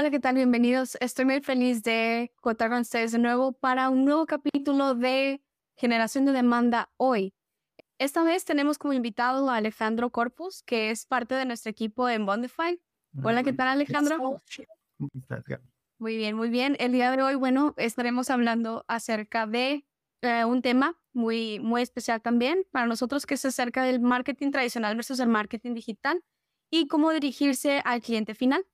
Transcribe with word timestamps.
Hola, 0.00 0.12
¿qué 0.12 0.20
tal? 0.20 0.36
Bienvenidos. 0.36 0.96
Estoy 1.00 1.24
muy 1.24 1.40
feliz 1.40 1.82
de 1.82 2.30
contar 2.40 2.70
con 2.70 2.82
ustedes 2.82 3.10
de 3.10 3.18
nuevo 3.18 3.50
para 3.50 3.88
un 3.90 4.04
nuevo 4.04 4.26
capítulo 4.26 4.94
de 4.94 5.42
Generación 5.74 6.24
de 6.24 6.30
Demanda 6.30 6.88
hoy. 6.98 7.34
Esta 7.98 8.22
vez 8.22 8.44
tenemos 8.44 8.78
como 8.78 8.92
invitado 8.92 9.50
a 9.50 9.56
Alejandro 9.56 10.10
Corpus, 10.10 10.62
que 10.62 10.92
es 10.92 11.04
parte 11.04 11.34
de 11.34 11.46
nuestro 11.46 11.70
equipo 11.70 12.08
en 12.08 12.26
Bondify. 12.26 12.80
Hola, 13.24 13.42
¿qué 13.42 13.52
tal 13.52 13.66
Alejandro? 13.66 14.40
Muy 15.98 16.16
bien, 16.16 16.36
muy 16.36 16.48
bien. 16.48 16.76
El 16.78 16.92
día 16.92 17.10
de 17.10 17.20
hoy, 17.20 17.34
bueno, 17.34 17.74
estaremos 17.76 18.30
hablando 18.30 18.84
acerca 18.86 19.48
de 19.48 19.84
eh, 20.22 20.44
un 20.44 20.62
tema 20.62 20.96
muy, 21.12 21.58
muy 21.58 21.82
especial 21.82 22.22
también 22.22 22.64
para 22.70 22.86
nosotros, 22.86 23.26
que 23.26 23.34
es 23.34 23.44
acerca 23.44 23.82
del 23.82 23.98
marketing 23.98 24.52
tradicional 24.52 24.94
versus 24.94 25.18
el 25.18 25.28
marketing 25.28 25.74
digital 25.74 26.22
y 26.70 26.86
cómo 26.86 27.10
dirigirse 27.10 27.82
al 27.84 28.00
cliente 28.00 28.36
final. 28.36 28.64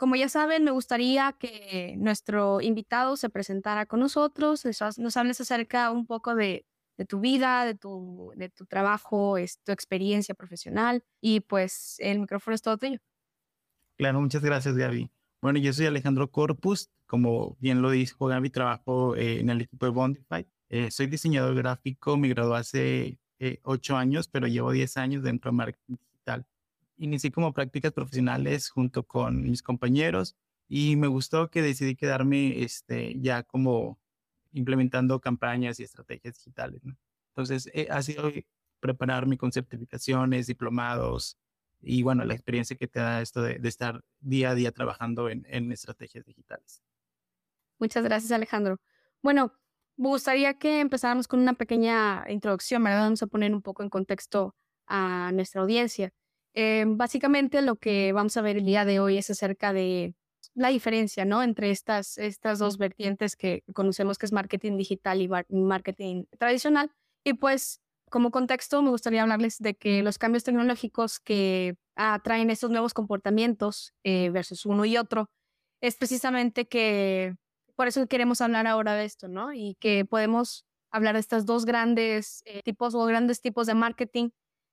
Como 0.00 0.16
ya 0.16 0.30
saben, 0.30 0.64
me 0.64 0.70
gustaría 0.70 1.36
que 1.38 1.94
nuestro 1.98 2.62
invitado 2.62 3.18
se 3.18 3.28
presentara 3.28 3.84
con 3.84 4.00
nosotros, 4.00 4.64
nos 4.96 5.16
hables 5.18 5.42
acerca 5.42 5.90
un 5.90 6.06
poco 6.06 6.34
de, 6.34 6.64
de 6.96 7.04
tu 7.04 7.20
vida, 7.20 7.66
de 7.66 7.74
tu, 7.74 8.32
de 8.34 8.48
tu 8.48 8.64
trabajo, 8.64 9.36
es, 9.36 9.58
tu 9.62 9.72
experiencia 9.72 10.34
profesional 10.34 11.04
y 11.20 11.40
pues 11.40 11.96
el 11.98 12.18
micrófono 12.18 12.54
es 12.54 12.62
todo 12.62 12.78
tuyo. 12.78 12.98
Claro, 13.98 14.22
muchas 14.22 14.42
gracias 14.42 14.74
Gaby. 14.74 15.10
Bueno, 15.42 15.58
yo 15.58 15.70
soy 15.74 15.84
Alejandro 15.84 16.30
Corpus, 16.30 16.88
como 17.04 17.58
bien 17.60 17.82
lo 17.82 17.90
dijo 17.90 18.24
Gaby, 18.24 18.48
trabajo 18.48 19.14
eh, 19.16 19.40
en 19.40 19.50
el 19.50 19.60
equipo 19.60 19.84
de 19.84 19.92
Bondify. 19.92 20.48
Eh, 20.70 20.90
soy 20.90 21.08
diseñador 21.08 21.54
gráfico, 21.56 22.16
me 22.16 22.28
gradué 22.28 22.56
hace 22.56 23.18
eh, 23.38 23.60
ocho 23.64 23.98
años, 23.98 24.28
pero 24.28 24.46
llevo 24.46 24.72
diez 24.72 24.96
años 24.96 25.22
dentro 25.22 25.50
de 25.50 25.58
marketing. 25.58 25.96
Inicié 27.00 27.32
como 27.32 27.52
prácticas 27.52 27.92
profesionales 27.92 28.68
junto 28.68 29.04
con 29.04 29.42
mis 29.42 29.62
compañeros 29.62 30.36
y 30.68 30.96
me 30.96 31.06
gustó 31.06 31.50
que 31.50 31.62
decidí 31.62 31.96
quedarme 31.96 32.62
este, 32.62 33.18
ya 33.18 33.42
como 33.42 33.98
implementando 34.52 35.20
campañas 35.20 35.80
y 35.80 35.84
estrategias 35.84 36.36
digitales. 36.36 36.82
Entonces, 37.30 37.70
ha 37.90 38.02
sido 38.02 38.30
prepararme 38.80 39.38
con 39.38 39.50
certificaciones, 39.50 40.46
diplomados, 40.46 41.38
y 41.82 42.02
bueno, 42.02 42.24
la 42.24 42.34
experiencia 42.34 42.76
que 42.76 42.86
te 42.86 43.00
da 43.00 43.22
esto 43.22 43.42
de, 43.42 43.58
estar 43.64 44.02
día 44.20 44.50
a 44.50 44.54
día 44.54 44.72
trabajando 44.72 45.28
en, 45.30 45.72
estrategias 45.72 46.24
digitales. 46.26 46.82
Muchas 47.78 48.04
gracias, 48.04 48.32
Alejandro. 48.32 48.78
Bueno, 49.22 49.54
me 49.96 50.08
gustaría 50.08 50.58
que 50.58 50.80
empezáramos 50.80 51.26
con 51.26 51.40
una 51.40 51.54
pequeña 51.54 52.24
introducción, 52.28 52.84
¿verdad? 52.84 53.04
Vamos 53.04 53.22
a 53.22 53.26
poner 53.26 53.54
un 53.54 53.62
poco 53.62 53.82
en 53.82 53.88
contexto 53.88 54.54
a 54.86 55.30
nuestra 55.32 55.62
audiencia. 55.62 56.12
Eh, 56.54 56.84
básicamente 56.86 57.62
lo 57.62 57.76
que 57.76 58.12
vamos 58.12 58.36
a 58.36 58.42
ver 58.42 58.56
el 58.56 58.64
día 58.64 58.84
de 58.84 59.00
hoy 59.00 59.18
es 59.18 59.30
acerca 59.30 59.72
de 59.72 60.14
la 60.54 60.68
diferencia, 60.68 61.24
¿no? 61.24 61.42
Entre 61.42 61.70
estas, 61.70 62.18
estas 62.18 62.58
dos 62.58 62.78
vertientes 62.78 63.36
que 63.36 63.62
conocemos 63.72 64.18
que 64.18 64.26
es 64.26 64.32
marketing 64.32 64.76
digital 64.76 65.22
y 65.22 65.28
marketing 65.48 66.24
tradicional. 66.38 66.90
Y 67.24 67.34
pues 67.34 67.80
como 68.10 68.30
contexto, 68.32 68.82
me 68.82 68.90
gustaría 68.90 69.22
hablarles 69.22 69.58
de 69.58 69.74
que 69.74 70.02
los 70.02 70.18
cambios 70.18 70.42
tecnológicos 70.44 71.20
que 71.20 71.76
atraen 71.94 72.50
estos 72.50 72.70
nuevos 72.70 72.92
comportamientos 72.92 73.94
eh, 74.04 74.30
versus 74.30 74.66
uno 74.66 74.84
y 74.84 74.96
otro 74.96 75.30
es 75.80 75.96
precisamente 75.96 76.66
que 76.68 77.36
por 77.76 77.88
eso 77.88 78.06
queremos 78.08 78.40
hablar 78.40 78.66
ahora 78.66 78.94
de 78.94 79.04
esto, 79.04 79.28
¿no? 79.28 79.52
Y 79.52 79.76
que 79.80 80.04
podemos 80.04 80.66
hablar 80.90 81.14
de 81.14 81.20
estos 81.20 81.46
dos 81.46 81.64
grandes 81.64 82.42
eh, 82.44 82.62
tipos 82.64 82.94
o 82.94 83.04
grandes 83.06 83.40
tipos 83.40 83.66
de 83.66 83.74
marketing, 83.74 84.30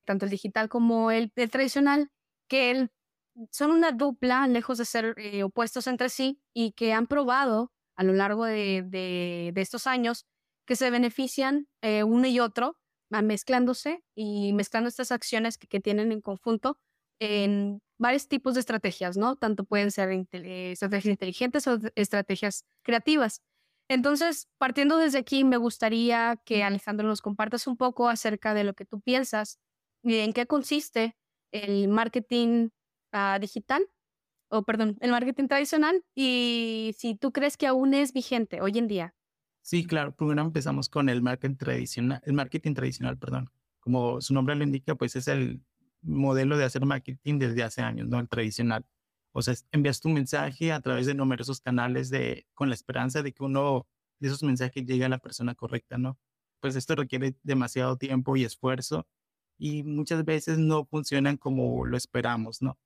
tanto 0.08 0.26
el 0.26 0.32
digital 0.32 0.70
como 0.70 1.12
el, 1.12 1.32
tradicional, 1.32 2.10
que 2.50 2.90
son 3.52 3.70
una 3.70 3.92
dupla, 3.92 4.48
lejos 4.48 4.80
de 4.80 4.86
ser 4.86 5.14
eh, 5.18 5.44
opuestos 5.44 5.86
entre 5.86 6.10
sí, 6.10 6.42
y 6.56 6.72
que 6.72 6.94
han 6.94 7.06
probado 7.06 7.72
a 7.96 8.04
lo 8.04 8.14
largo 8.14 8.46
de, 8.46 8.84
de, 8.88 9.54
estos 9.62 9.86
años 9.86 10.26
que 10.66 10.76
se 10.76 10.90
benefician 10.90 11.68
uno 11.82 12.28
y 12.28 12.40
otro 12.40 12.78
mezclándose 13.10 14.04
y 14.16 14.54
mezclando 14.54 14.90
estas 14.90 15.12
acciones 15.12 15.58
que, 15.58 15.80
tienen 15.80 16.12
en 16.12 16.22
conjunto 16.22 16.78
en 17.20 17.82
varios 17.98 18.28
tipos 18.28 18.54
de 18.54 18.60
estrategias, 18.60 19.18
¿no? 19.18 19.36
Tanto 19.38 19.64
pueden 19.64 19.92
ser 19.92 20.10
estrategias 20.32 21.12
inteligentes 21.12 21.68
o 21.68 21.80
estrategias 21.96 22.66
creativas. 22.84 23.42
Entonces, 23.90 24.50
partiendo 24.58 24.98
desde 24.98 25.20
aquí, 25.20 25.44
me 25.44 25.58
gustaría 25.58 26.40
que 26.46 26.64
Alejandro 26.64 27.08
nos 27.08 27.22
compartas 27.22 27.68
un 27.68 27.78
poco 27.78 28.10
acerca 28.10 28.54
de 28.54 28.66
lo 28.66 28.74
que 28.74 28.86
tú 28.86 29.00
piensas 29.00 29.60
en 30.16 30.34
qué 30.34 30.46
consiste 30.46 31.16
el 31.52 31.88
marketing 31.88 32.70
ah, 33.12 33.38
digital, 33.40 33.88
o 34.50 34.64
perdón, 34.64 34.98
el 35.02 35.12
marketing 35.12 35.48
tradicional 35.48 36.04
y 36.16 36.96
si 36.98 37.16
tú 37.16 37.32
crees 37.32 37.58
que 37.58 37.68
aún 37.68 37.94
es 37.94 38.14
vigente 38.14 38.62
hoy 38.62 38.78
en 38.78 38.88
día. 38.88 39.16
Sí, 39.62 39.86
claro. 39.86 40.16
Primero 40.16 40.42
empezamos 40.42 40.88
con 40.88 41.10
el 41.10 41.22
marketing 41.22 41.58
tradicional, 41.58 42.22
el 42.26 42.34
marketing 42.34 42.74
tradicional, 42.74 43.18
perdón. 43.18 43.50
Como 43.82 44.22
su 44.22 44.34
nombre 44.34 44.56
lo 44.56 44.64
indica, 44.64 44.96
pues 44.96 45.16
es 45.18 45.28
el 45.28 45.62
modelo 46.02 46.58
de 46.58 46.64
hacer 46.64 46.86
marketing 46.86 47.40
desde 47.40 47.64
hace 47.64 47.82
años, 47.82 48.08
¿no? 48.08 48.20
El 48.20 48.30
tradicional. 48.30 48.86
O 49.34 49.42
sea, 49.42 49.56
envías 49.72 50.00
tu 50.00 50.10
mensaje 50.10 50.72
a 50.72 50.80
través 50.80 51.06
de 51.06 51.14
numerosos 51.14 51.60
canales 51.60 52.10
de, 52.10 52.48
con 52.54 52.70
la 52.70 52.76
esperanza 52.76 53.22
de 53.22 53.34
que 53.34 53.44
uno 53.44 53.86
de 54.20 54.30
esos 54.30 54.42
mensajes 54.44 54.86
llegue 54.86 55.06
a 55.06 55.10
la 55.10 55.20
persona 55.20 55.54
correcta, 55.54 55.98
¿no? 55.98 56.18
Pues 56.62 56.76
esto 56.76 56.96
requiere 56.96 57.36
demasiado 57.44 57.98
tiempo 57.98 58.36
y 58.38 58.46
esfuerzo 58.46 59.06
y 59.58 59.84
muchas 59.84 60.26
veces 60.26 60.58
no 60.58 60.86
funcionan 60.86 61.38
como 61.38 61.86
lo 61.86 61.98
esperamos, 61.98 62.62
¿no? 62.62 62.78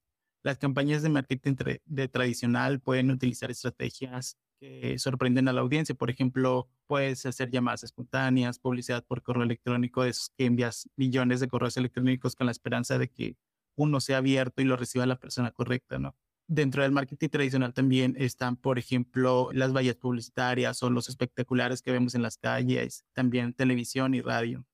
Las 0.43 0.57
campañas 0.57 1.03
de 1.03 1.09
marketing 1.09 1.55
de 1.85 2.07
tradicional 2.07 2.79
pueden 2.79 3.11
utilizar 3.11 3.51
estrategias 3.51 4.37
que 4.59 4.97
sorprenden 4.99 5.47
a 5.47 5.53
la 5.53 5.61
audiencia. 5.61 5.95
Por 5.95 6.09
ejemplo, 6.09 6.67
puedes 6.87 7.25
hacer 7.25 7.51
llamadas 7.51 7.83
espontáneas, 7.83 8.59
publicidad 8.59 9.03
por 9.05 9.21
correo 9.23 9.43
electrónico, 9.43 10.03
de 10.03 10.09
esos 10.09 10.31
que 10.37 10.45
envías 10.45 10.89
millones 10.95 11.39
de 11.39 11.47
correos 11.47 11.77
electrónicos 11.77 12.35
con 12.35 12.45
la 12.45 12.51
esperanza 12.51 12.97
de 12.97 13.09
que 13.09 13.37
uno 13.75 13.99
sea 13.99 14.17
abierto 14.17 14.61
y 14.61 14.65
lo 14.65 14.77
reciba 14.77 15.05
la 15.05 15.19
persona 15.19 15.51
correcta, 15.51 15.99
¿no? 15.99 16.15
Dentro 16.47 16.83
del 16.83 16.91
marketing 16.91 17.29
tradicional 17.29 17.73
también 17.73 18.15
están, 18.17 18.57
por 18.57 18.77
ejemplo, 18.77 19.49
las 19.53 19.73
vallas 19.73 19.95
publicitarias 19.95 20.83
o 20.83 20.89
los 20.89 21.07
espectaculares 21.07 21.81
que 21.81 21.91
vemos 21.91 22.13
en 22.13 22.21
las 22.23 22.37
calles, 22.37 23.05
también 23.13 23.53
televisión 23.53 24.13
y 24.13 24.21
radio. 24.21 24.65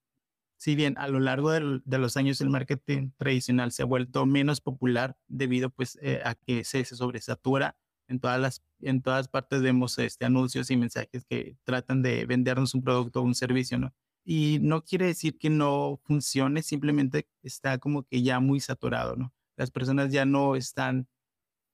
Si 0.58 0.74
bien 0.74 0.98
a 0.98 1.08
lo 1.08 1.20
largo 1.20 1.52
de 1.52 1.98
los 1.98 2.16
años 2.16 2.40
el 2.40 2.50
marketing 2.50 3.12
tradicional 3.16 3.72
se 3.72 3.82
ha 3.82 3.86
vuelto 3.86 4.26
menos 4.26 4.60
popular 4.60 5.16
debido 5.28 5.70
pues 5.70 5.98
eh, 6.02 6.20
a 6.24 6.34
que 6.34 6.64
se, 6.64 6.84
se 6.84 6.96
sobresatura 6.96 7.76
en 8.08 8.20
todas 8.20 8.40
las 8.40 8.62
en 8.80 9.02
todas 9.02 9.28
partes 9.28 9.62
vemos 9.62 9.98
este 9.98 10.24
anuncios 10.24 10.70
y 10.70 10.76
mensajes 10.76 11.24
que 11.24 11.56
tratan 11.64 12.02
de 12.02 12.26
vendernos 12.26 12.74
un 12.74 12.82
producto 12.82 13.20
o 13.20 13.24
un 13.24 13.34
servicio, 13.34 13.78
¿no? 13.78 13.94
Y 14.24 14.58
no 14.60 14.84
quiere 14.84 15.06
decir 15.06 15.38
que 15.38 15.50
no 15.50 16.00
funcione, 16.04 16.62
simplemente 16.62 17.28
está 17.42 17.78
como 17.78 18.04
que 18.04 18.22
ya 18.22 18.40
muy 18.40 18.60
saturado, 18.60 19.16
¿no? 19.16 19.32
Las 19.56 19.70
personas 19.70 20.12
ya 20.12 20.24
no 20.26 20.54
están 20.56 21.08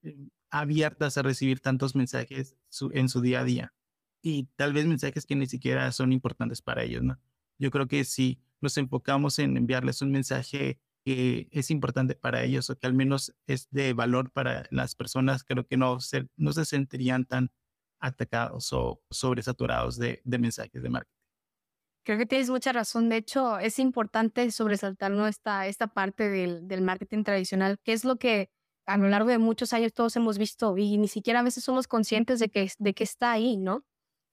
eh, 0.03 0.17
abiertas 0.51 1.19
a 1.19 1.23
recibir 1.23 1.61
tantos 1.61 1.95
mensajes 1.95 2.57
en 2.93 3.09
su 3.09 3.21
día 3.21 3.41
a 3.41 3.45
día 3.45 3.75
y 4.23 4.45
tal 4.57 4.73
vez 4.73 4.87
mensajes 4.87 5.27
que 5.27 5.37
ni 5.37 5.47
siquiera 5.47 5.91
son 5.93 6.13
importantes 6.13 6.63
para 6.63 6.85
ellos, 6.85 7.03
¿no? 7.03 7.19
Yo 7.59 7.71
creo 7.71 7.87
que 7.87 8.05
si 8.05 8.41
nos 8.61 8.77
enfocamos 8.79 9.39
en 9.39 9.57
enviarles 9.57 10.03
un 10.03 10.11
mensaje 10.11 10.81
que 11.05 11.49
es 11.51 11.71
importante 11.71 12.15
para 12.15 12.43
ellos 12.43 12.71
o 12.71 12.79
que 12.79 12.87
al 12.87 12.95
menos 12.95 13.35
es 13.47 13.69
de 13.71 13.93
valor 13.93 14.31
para 14.31 14.67
las 14.71 14.95
personas, 14.95 15.45
creo 15.45 15.67
que 15.67 15.77
no 15.77 16.01
se, 16.01 16.29
no 16.37 16.53
se 16.53 16.65
sentirían 16.65 17.27
tan 17.27 17.51
atacados 18.01 18.73
o 18.73 19.03
sobresaturados 19.11 19.99
de, 19.99 20.23
de 20.25 20.39
mensajes 20.39 20.83
de 20.83 20.89
marketing. 20.89 21.15
Creo 22.05 22.19
que 22.19 22.27
tienes 22.27 22.51
mucha 22.51 22.73
razón. 22.73 23.09
De 23.09 23.17
hecho, 23.17 23.59
es 23.59 23.79
importante 23.79 24.51
sobresaltar 24.51 25.13
esta, 25.27 25.67
esta 25.67 25.87
parte 25.87 26.29
del, 26.29 26.69
del 26.69 26.83
marketing 26.83 27.23
tradicional, 27.23 27.79
que 27.83 27.93
es 27.93 28.05
lo 28.05 28.17
que 28.17 28.51
a 28.87 28.99
lo 28.99 29.09
largo 29.09 29.31
de 29.31 29.39
muchos 29.39 29.73
años 29.73 29.95
todos 29.95 30.15
hemos 30.17 30.37
visto 30.37 30.77
y 30.77 30.99
ni 30.99 31.09
siquiera 31.09 31.41
a 31.41 31.43
veces 31.43 31.65
somos 31.65 31.89
conscientes 31.89 32.39
de 32.39 32.51
que, 32.51 32.71
de 32.79 32.95
que 32.95 33.05
está 33.05 33.33
ahí, 33.33 33.57
¿no? 33.57 33.85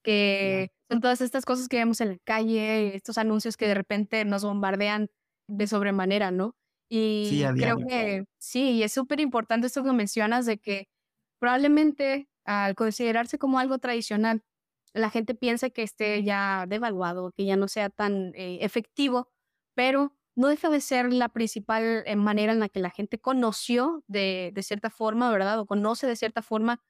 Que 0.03 0.71
son 0.89 1.01
todas 1.01 1.21
estas 1.21 1.45
cosas 1.45 1.67
que 1.67 1.77
vemos 1.77 2.01
en 2.01 2.09
la 2.09 2.17
calle, 2.25 2.95
estos 2.95 3.17
anuncios 3.17 3.57
que 3.57 3.67
de 3.67 3.75
repente 3.75 4.25
nos 4.25 4.43
bombardean 4.43 5.09
de 5.47 5.67
sobremanera, 5.67 6.31
¿no? 6.31 6.55
Y 6.89 7.43
creo 7.55 7.77
que 7.77 8.25
sí, 8.37 8.83
es 8.83 8.91
súper 8.93 9.21
importante 9.21 9.67
esto 9.67 9.83
que 9.83 9.93
mencionas 9.93 10.45
de 10.45 10.57
que 10.57 10.89
probablemente 11.39 12.27
al 12.45 12.75
considerarse 12.75 13.37
como 13.37 13.59
algo 13.59 13.79
tradicional, 13.79 14.43
la 14.93 15.09
gente 15.09 15.35
piensa 15.35 15.69
que 15.69 15.83
esté 15.83 16.23
ya 16.23 16.65
devaluado, 16.67 17.31
que 17.31 17.45
ya 17.45 17.55
no 17.55 17.67
sea 17.67 17.89
tan 17.89 18.33
eh, 18.35 18.59
efectivo, 18.61 19.29
pero 19.75 20.13
no 20.35 20.47
deja 20.47 20.69
de 20.69 20.81
ser 20.81 21.13
la 21.13 21.29
principal 21.29 22.03
eh, 22.05 22.15
manera 22.15 22.51
en 22.51 22.59
la 22.59 22.69
que 22.69 22.79
la 22.79 22.89
gente 22.89 23.19
conoció 23.19 24.03
de, 24.07 24.51
de 24.53 24.63
cierta 24.63 24.89
forma, 24.89 25.31
¿verdad? 25.31 25.59
O 25.59 25.65
conoce 25.65 26.07
de 26.07 26.15
cierta 26.15 26.41
forma 26.41 26.81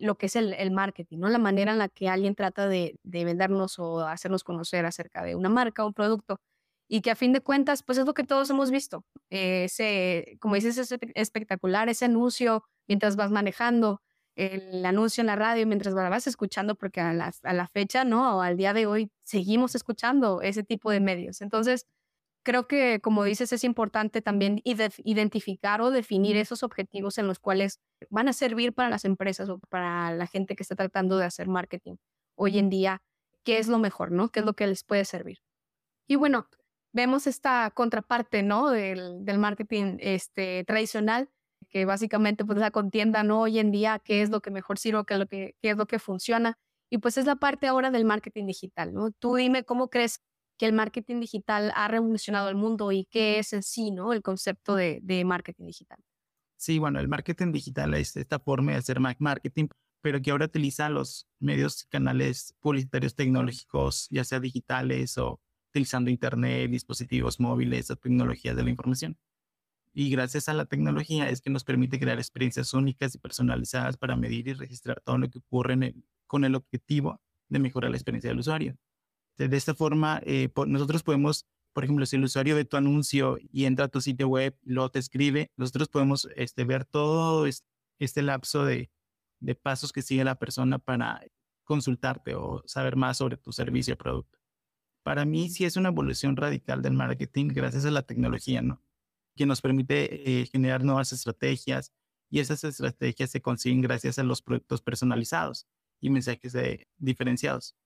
lo 0.00 0.16
que 0.16 0.26
es 0.26 0.36
el, 0.36 0.54
el, 0.54 0.70
marketing, 0.70 1.18
¿no? 1.18 1.28
La 1.28 1.38
manera 1.38 1.72
en 1.72 1.78
la 1.78 1.88
que 1.88 2.08
alguien 2.08 2.34
trata 2.34 2.68
de, 2.68 2.98
de 3.02 3.24
vendernos 3.24 3.78
o 3.78 4.00
hacernos 4.00 4.44
conocer 4.44 4.86
acerca 4.86 5.22
de 5.24 5.34
una 5.34 5.48
marca 5.48 5.84
o 5.84 5.88
un 5.88 5.94
producto 5.94 6.40
y 6.88 7.02
que 7.02 7.10
a 7.10 7.16
fin 7.16 7.32
de 7.32 7.40
cuentas, 7.42 7.82
pues 7.82 7.98
es 7.98 8.06
lo 8.06 8.14
que 8.14 8.24
todos 8.24 8.48
hemos 8.50 8.70
visto. 8.70 9.04
ese, 9.30 10.38
como 10.40 10.54
dices, 10.54 10.78
es 10.78 10.94
espectacular, 11.14 11.88
ese 11.88 12.06
anuncio 12.06 12.64
mientras 12.88 13.16
vas 13.16 13.30
manejando, 13.30 14.02
el 14.36 14.84
anuncio 14.86 15.20
en 15.20 15.26
la 15.26 15.36
radio 15.36 15.66
mientras 15.66 15.94
vas 15.94 16.26
escuchando, 16.26 16.76
porque 16.76 17.00
a 17.00 17.12
la, 17.12 17.32
a 17.42 17.52
la 17.52 17.68
fecha, 17.68 18.04
¿no? 18.04 18.38
O 18.38 18.40
al 18.40 18.56
día 18.56 18.72
de 18.72 18.86
hoy 18.86 19.10
seguimos 19.22 19.74
escuchando 19.74 20.40
ese 20.42 20.62
tipo 20.62 20.90
de 20.90 21.00
medios. 21.00 21.42
Entonces, 21.42 21.86
creo 22.48 22.66
que, 22.66 22.98
como 23.00 23.24
dices, 23.24 23.52
es 23.52 23.62
importante 23.62 24.22
también 24.22 24.62
identificar 24.64 25.82
o 25.82 25.90
definir 25.90 26.38
esos 26.38 26.62
objetivos 26.62 27.18
en 27.18 27.26
los 27.26 27.38
cuales 27.38 27.78
van 28.08 28.26
a 28.26 28.32
servir 28.32 28.72
para 28.72 28.88
las 28.88 29.04
empresas 29.04 29.50
o 29.50 29.58
para 29.68 30.14
la 30.14 30.26
gente 30.26 30.56
que 30.56 30.62
está 30.62 30.74
tratando 30.74 31.18
de 31.18 31.26
hacer 31.26 31.46
marketing 31.46 31.96
hoy 32.36 32.58
en 32.58 32.70
día, 32.70 33.02
qué 33.44 33.58
es 33.58 33.68
lo 33.68 33.78
mejor, 33.78 34.12
¿no? 34.12 34.30
¿Qué 34.30 34.40
es 34.40 34.46
lo 34.46 34.54
que 34.54 34.66
les 34.66 34.82
puede 34.82 35.04
servir? 35.04 35.40
Y 36.06 36.16
bueno, 36.16 36.48
vemos 36.94 37.26
esta 37.26 37.70
contraparte, 37.70 38.42
¿no? 38.42 38.70
Del, 38.70 39.26
del 39.26 39.36
marketing 39.36 39.98
este, 40.00 40.64
tradicional, 40.64 41.28
que 41.68 41.84
básicamente 41.84 42.46
pues 42.46 42.58
la 42.58 42.70
contienda, 42.70 43.24
¿no? 43.24 43.42
Hoy 43.42 43.58
en 43.58 43.72
día, 43.72 44.00
qué 44.02 44.22
es 44.22 44.30
lo 44.30 44.40
que 44.40 44.50
mejor 44.50 44.78
sirve, 44.78 45.04
qué 45.06 45.12
es 45.12 45.20
lo 45.20 45.26
que, 45.26 45.54
qué 45.60 45.68
es 45.68 45.76
lo 45.76 45.84
que 45.84 45.98
funciona. 45.98 46.56
Y 46.88 46.96
pues 46.96 47.18
es 47.18 47.26
la 47.26 47.36
parte 47.36 47.66
ahora 47.66 47.90
del 47.90 48.06
marketing 48.06 48.46
digital, 48.46 48.94
¿no? 48.94 49.10
Tú 49.10 49.34
dime 49.34 49.64
cómo 49.64 49.90
crees 49.90 50.22
que 50.58 50.66
el 50.66 50.72
marketing 50.72 51.20
digital 51.20 51.72
ha 51.74 51.88
revolucionado 51.88 52.48
el 52.48 52.56
mundo 52.56 52.92
y 52.92 53.06
qué 53.06 53.38
es 53.38 53.52
en 53.52 53.62
sí, 53.62 53.90
¿no? 53.90 54.12
El 54.12 54.22
concepto 54.22 54.74
de, 54.74 55.00
de 55.02 55.24
marketing 55.24 55.66
digital. 55.66 55.98
Sí, 56.56 56.78
bueno, 56.78 56.98
el 56.98 57.08
marketing 57.08 57.52
digital 57.52 57.94
es 57.94 58.16
esta 58.16 58.40
forma 58.40 58.72
de 58.72 58.78
hacer 58.78 58.98
marketing, 59.00 59.68
pero 60.00 60.20
que 60.20 60.32
ahora 60.32 60.46
utiliza 60.46 60.88
los 60.90 61.28
medios 61.38 61.84
y 61.84 61.88
canales 61.88 62.54
publicitarios 62.60 63.14
tecnológicos, 63.14 64.08
ya 64.10 64.24
sea 64.24 64.40
digitales 64.40 65.16
o 65.18 65.40
utilizando 65.70 66.10
Internet, 66.10 66.70
dispositivos 66.70 67.38
móviles 67.38 67.90
o 67.90 67.96
tecnologías 67.96 68.56
de 68.56 68.64
la 68.64 68.70
información. 68.70 69.16
Y 69.92 70.10
gracias 70.10 70.48
a 70.48 70.54
la 70.54 70.66
tecnología 70.66 71.28
es 71.28 71.40
que 71.40 71.50
nos 71.50 71.64
permite 71.64 71.98
crear 71.98 72.18
experiencias 72.18 72.74
únicas 72.74 73.14
y 73.14 73.18
personalizadas 73.18 73.96
para 73.96 74.16
medir 74.16 74.48
y 74.48 74.54
registrar 74.54 75.00
todo 75.00 75.18
lo 75.18 75.28
que 75.30 75.38
ocurre 75.38 75.94
con 76.26 76.44
el 76.44 76.54
objetivo 76.54 77.20
de 77.48 77.58
mejorar 77.58 77.90
la 77.90 77.96
experiencia 77.96 78.30
del 78.30 78.38
usuario. 78.40 78.76
De 79.46 79.56
esta 79.56 79.72
forma, 79.74 80.20
eh, 80.24 80.50
nosotros 80.66 81.04
podemos, 81.04 81.46
por 81.72 81.84
ejemplo, 81.84 82.04
si 82.06 82.16
el 82.16 82.24
usuario 82.24 82.56
ve 82.56 82.64
tu 82.64 82.76
anuncio 82.76 83.38
y 83.52 83.66
entra 83.66 83.84
a 83.84 83.88
tu 83.88 84.00
sitio 84.00 84.26
web, 84.26 84.58
lo 84.64 84.90
te 84.90 84.98
escribe, 84.98 85.52
nosotros 85.56 85.88
podemos 85.88 86.28
este, 86.34 86.64
ver 86.64 86.84
todo 86.84 87.46
este, 87.46 88.22
lapso 88.22 88.64
de, 88.64 88.90
de 89.38 89.54
pasos 89.54 89.92
que 89.92 90.02
sigue 90.02 90.24
la 90.24 90.34
persona 90.40 90.80
para 90.80 91.22
consultarte 91.62 92.34
o 92.34 92.64
saber 92.66 92.96
más 92.96 93.18
sobre 93.18 93.36
tu 93.36 93.52
servicio 93.52 93.94
o 93.94 93.98
producto. 93.98 94.40
Para 95.04 95.24
mí 95.24 95.48
sí 95.50 95.64
es 95.64 95.76
una 95.76 95.90
evolución 95.90 96.36
radical 96.36 96.82
del 96.82 96.94
marketing 96.94 97.48
gracias 97.48 97.84
a 97.84 97.92
la 97.92 98.02
tecnología, 98.02 98.60
¿no? 98.60 98.82
Que 99.36 99.46
nos 99.46 99.60
permite 99.60 100.40
eh, 100.40 100.46
generar 100.46 100.82
nuevas 100.82 101.12
estrategias 101.12 101.92
y 102.28 102.40
esas 102.40 102.64
estrategias 102.64 103.30
se 103.30 103.40
consiguen 103.40 103.82
gracias 103.82 104.18
a 104.18 104.24
los 104.24 104.42
productos 104.42 104.82
personalizados 104.82 105.68
y 106.00 106.10
mensajes 106.10 106.56
diferenciados. 106.98 107.76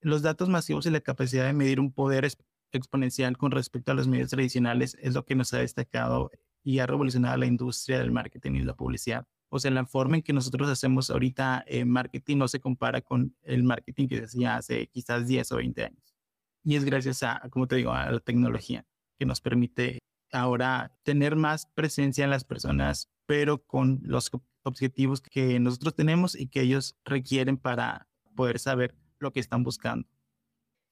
Los 0.00 0.22
datos 0.22 0.48
masivos 0.48 0.86
y 0.86 0.90
la 0.90 1.00
capacidad 1.00 1.44
de 1.44 1.52
medir 1.52 1.80
un 1.80 1.92
poder 1.92 2.30
exponencial 2.72 3.36
con 3.36 3.50
respecto 3.50 3.92
a 3.92 3.94
los 3.94 4.08
medios 4.08 4.30
tradicionales 4.30 4.96
es 5.00 5.14
lo 5.14 5.24
que 5.24 5.34
nos 5.34 5.52
ha 5.52 5.58
destacado 5.58 6.30
y 6.62 6.78
ha 6.78 6.86
revolucionado 6.86 7.36
la 7.36 7.46
industria 7.46 7.98
del 7.98 8.10
marketing 8.10 8.52
y 8.52 8.62
la 8.62 8.74
publicidad. 8.74 9.26
O 9.48 9.58
sea, 9.58 9.70
la 9.70 9.84
forma 9.84 10.16
en 10.16 10.22
que 10.22 10.32
nosotros 10.32 10.68
hacemos 10.68 11.10
ahorita 11.10 11.64
eh, 11.66 11.84
marketing 11.84 12.38
no 12.38 12.48
se 12.48 12.60
compara 12.60 13.00
con 13.00 13.34
el 13.42 13.64
marketing 13.64 14.06
que 14.06 14.16
se 14.18 14.24
hacía 14.24 14.56
hace 14.56 14.86
quizás 14.86 15.26
10 15.26 15.52
o 15.52 15.56
20 15.56 15.84
años. 15.84 16.14
Y 16.62 16.76
es 16.76 16.84
gracias 16.84 17.22
a, 17.22 17.42
como 17.50 17.66
te 17.66 17.76
digo, 17.76 17.92
a 17.92 18.10
la 18.10 18.20
tecnología 18.20 18.86
que 19.18 19.26
nos 19.26 19.40
permite 19.40 19.98
ahora 20.32 20.96
tener 21.02 21.34
más 21.36 21.66
presencia 21.66 22.24
en 22.24 22.30
las 22.30 22.44
personas, 22.44 23.10
pero 23.26 23.62
con 23.64 24.00
los 24.04 24.30
objetivos 24.62 25.20
que 25.20 25.58
nosotros 25.58 25.94
tenemos 25.94 26.38
y 26.38 26.46
que 26.46 26.60
ellos 26.62 26.96
requieren 27.04 27.56
para 27.56 28.08
poder 28.36 28.58
saber 28.58 28.94
lo 29.20 29.32
que 29.32 29.40
están 29.40 29.62
buscando. 29.62 30.08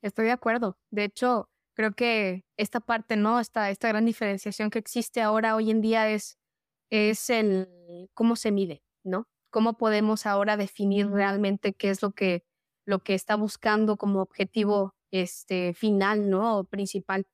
Estoy 0.02 0.26
de 0.26 0.32
acuerdo. 0.32 0.78
De 0.90 1.04
hecho, 1.04 1.50
creo 1.74 1.92
que 1.92 2.44
esta 2.56 2.80
parte, 2.80 3.16
¿no? 3.16 3.40
Esta, 3.40 3.70
esta 3.70 3.88
gran 3.88 4.04
diferenciación 4.04 4.70
que 4.70 4.78
existe 4.78 5.20
ahora, 5.20 5.56
hoy 5.56 5.70
en 5.70 5.80
día, 5.80 6.08
es, 6.10 6.38
es 6.90 7.30
el 7.30 8.08
cómo 8.14 8.36
se 8.36 8.52
mide, 8.52 8.82
¿no? 9.04 9.28
Cómo 9.50 9.76
podemos 9.76 10.26
ahora 10.26 10.56
definir 10.56 11.08
realmente 11.08 11.74
qué 11.74 11.90
es 11.90 12.02
lo 12.02 12.12
que, 12.12 12.44
lo 12.86 13.00
que 13.00 13.14
está 13.14 13.34
buscando 13.36 13.96
como 13.96 14.20
objetivo 14.20 14.94
este, 15.10 15.74
final, 15.74 16.30
¿no? 16.30 16.58
O 16.58 16.64
principal, 16.64 17.26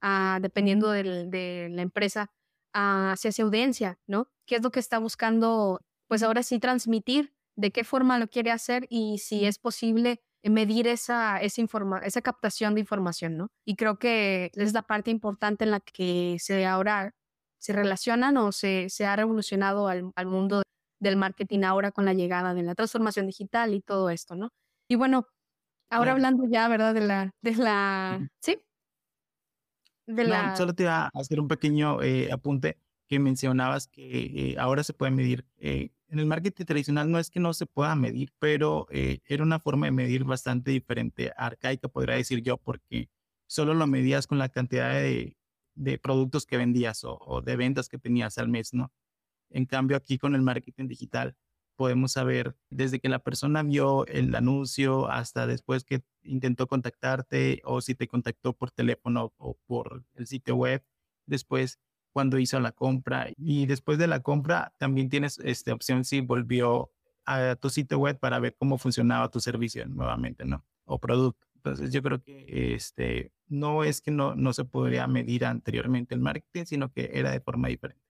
ah, 0.00 0.38
dependiendo 0.40 0.90
de 0.90 1.68
la 1.70 1.82
empresa, 1.82 2.30
ah, 2.72 3.12
hacia 3.12 3.30
esa 3.30 3.42
audiencia, 3.42 3.98
¿no? 4.06 4.28
¿Qué 4.46 4.56
es 4.56 4.62
lo 4.62 4.70
que 4.70 4.80
está 4.80 4.98
buscando, 4.98 5.80
pues 6.08 6.22
ahora 6.22 6.42
sí, 6.42 6.58
transmitir? 6.58 7.34
¿De 7.56 7.70
qué 7.70 7.84
forma 7.84 8.18
lo 8.18 8.28
quiere 8.28 8.50
hacer? 8.50 8.86
Y 8.90 9.18
si 9.18 9.46
es 9.46 9.58
posible 9.58 10.22
medir 10.50 10.86
esa, 10.86 11.40
esa, 11.40 11.62
esa 12.02 12.22
captación 12.22 12.74
de 12.74 12.80
información, 12.80 13.36
¿no? 13.36 13.48
Y 13.64 13.76
creo 13.76 13.98
que 13.98 14.50
es 14.54 14.72
la 14.72 14.82
parte 14.82 15.10
importante 15.10 15.64
en 15.64 15.70
la 15.70 15.80
que 15.80 16.36
se 16.40 16.66
ahora 16.66 17.12
se 17.58 17.72
relacionan 17.72 18.36
o 18.36 18.52
se, 18.52 18.90
se 18.90 19.06
ha 19.06 19.16
revolucionado 19.16 19.88
al, 19.88 20.10
al 20.16 20.26
mundo 20.26 20.62
del 21.00 21.16
marketing 21.16 21.62
ahora 21.62 21.92
con 21.92 22.04
la 22.04 22.12
llegada 22.12 22.52
de 22.52 22.62
la 22.62 22.74
transformación 22.74 23.26
digital 23.26 23.72
y 23.72 23.80
todo 23.80 24.10
esto, 24.10 24.34
¿no? 24.34 24.50
Y 24.86 24.96
bueno, 24.96 25.26
ahora 25.90 26.12
hablando 26.12 26.44
ya, 26.46 26.68
¿verdad? 26.68 26.92
De 26.92 27.00
la, 27.00 27.30
de 27.40 27.54
la, 27.56 28.28
sí. 28.40 28.58
De 30.06 30.24
la... 30.24 30.54
solo 30.56 30.74
te 30.74 30.82
iba 30.82 31.04
a 31.06 31.10
hacer 31.14 31.40
un 31.40 31.48
pequeño 31.48 32.02
eh, 32.02 32.30
apunte 32.30 32.78
que 33.08 33.18
mencionabas 33.18 33.86
que 33.86 34.50
eh, 34.52 34.56
ahora 34.58 34.82
se 34.84 34.92
puede 34.92 35.12
medir 35.12 35.46
eh, 35.56 35.90
en 36.08 36.18
el 36.18 36.26
marketing 36.26 36.64
tradicional 36.64 37.10
no 37.10 37.18
es 37.18 37.30
que 37.30 37.40
no 37.40 37.52
se 37.54 37.66
pueda 37.66 37.94
medir, 37.96 38.32
pero 38.38 38.86
eh, 38.90 39.20
era 39.26 39.42
una 39.42 39.58
forma 39.58 39.86
de 39.86 39.92
medir 39.92 40.24
bastante 40.24 40.70
diferente, 40.70 41.32
arcaica, 41.36 41.88
podría 41.88 42.16
decir 42.16 42.42
yo, 42.42 42.56
porque 42.56 43.08
solo 43.46 43.74
lo 43.74 43.86
medías 43.86 44.26
con 44.26 44.38
la 44.38 44.48
cantidad 44.48 44.92
de, 44.92 45.36
productos 46.02 46.46
que 46.46 46.56
vendías 46.56 47.02
o, 47.04 47.42
de 47.44 47.56
ventas 47.56 47.88
que 47.88 47.98
tenías 47.98 48.38
al 48.38 48.48
mes, 48.48 48.74
¿no? 48.74 48.92
En 49.50 49.66
cambio, 49.66 49.96
aquí 49.96 50.18
con 50.18 50.34
el 50.34 50.42
marketing 50.42 50.86
digital 50.86 51.36
podemos 51.76 52.12
saber 52.12 52.56
desde 52.70 53.00
que 53.00 53.08
la 53.08 53.18
persona 53.18 53.62
vio 53.62 54.06
el 54.06 54.34
anuncio 54.34 55.10
hasta 55.10 55.46
después 55.46 55.84
que 55.84 56.04
intentó 56.22 56.68
contactarte 56.68 57.60
o 57.64 57.80
si 57.80 57.94
te 57.94 58.06
contactó 58.06 58.52
por 58.52 58.70
teléfono 58.70 59.32
o 59.36 59.56
por 59.66 60.04
el 60.14 60.26
sitio 60.26 60.54
web, 60.56 60.84
después 61.26 61.80
cuando 62.14 62.38
hizo 62.38 62.60
la 62.60 62.70
compra 62.70 63.28
y 63.36 63.66
después 63.66 63.98
de 63.98 64.06
la 64.06 64.20
compra 64.20 64.72
también 64.78 65.10
tienes 65.10 65.40
esta 65.40 65.74
opción 65.74 66.04
si 66.04 66.20
volvió 66.20 66.92
a 67.26 67.56
tu 67.56 67.70
sitio 67.70 67.98
web 67.98 68.20
para 68.20 68.38
ver 68.38 68.54
cómo 68.56 68.78
funcionaba 68.78 69.30
tu 69.30 69.40
servicio 69.40 69.84
nuevamente, 69.86 70.44
¿no? 70.44 70.64
O 70.84 71.00
producto. 71.00 71.48
Entonces 71.56 71.92
yo 71.92 72.02
creo 72.02 72.22
que 72.22 72.74
este 72.74 73.32
no 73.48 73.82
es 73.82 74.00
que 74.00 74.12
no, 74.12 74.36
no 74.36 74.52
se 74.52 74.64
podría 74.64 75.08
medir 75.08 75.44
anteriormente 75.44 76.14
el 76.14 76.20
marketing, 76.20 76.66
sino 76.66 76.92
que 76.92 77.10
era 77.14 77.32
de 77.32 77.40
forma 77.40 77.66
diferente. 77.66 78.00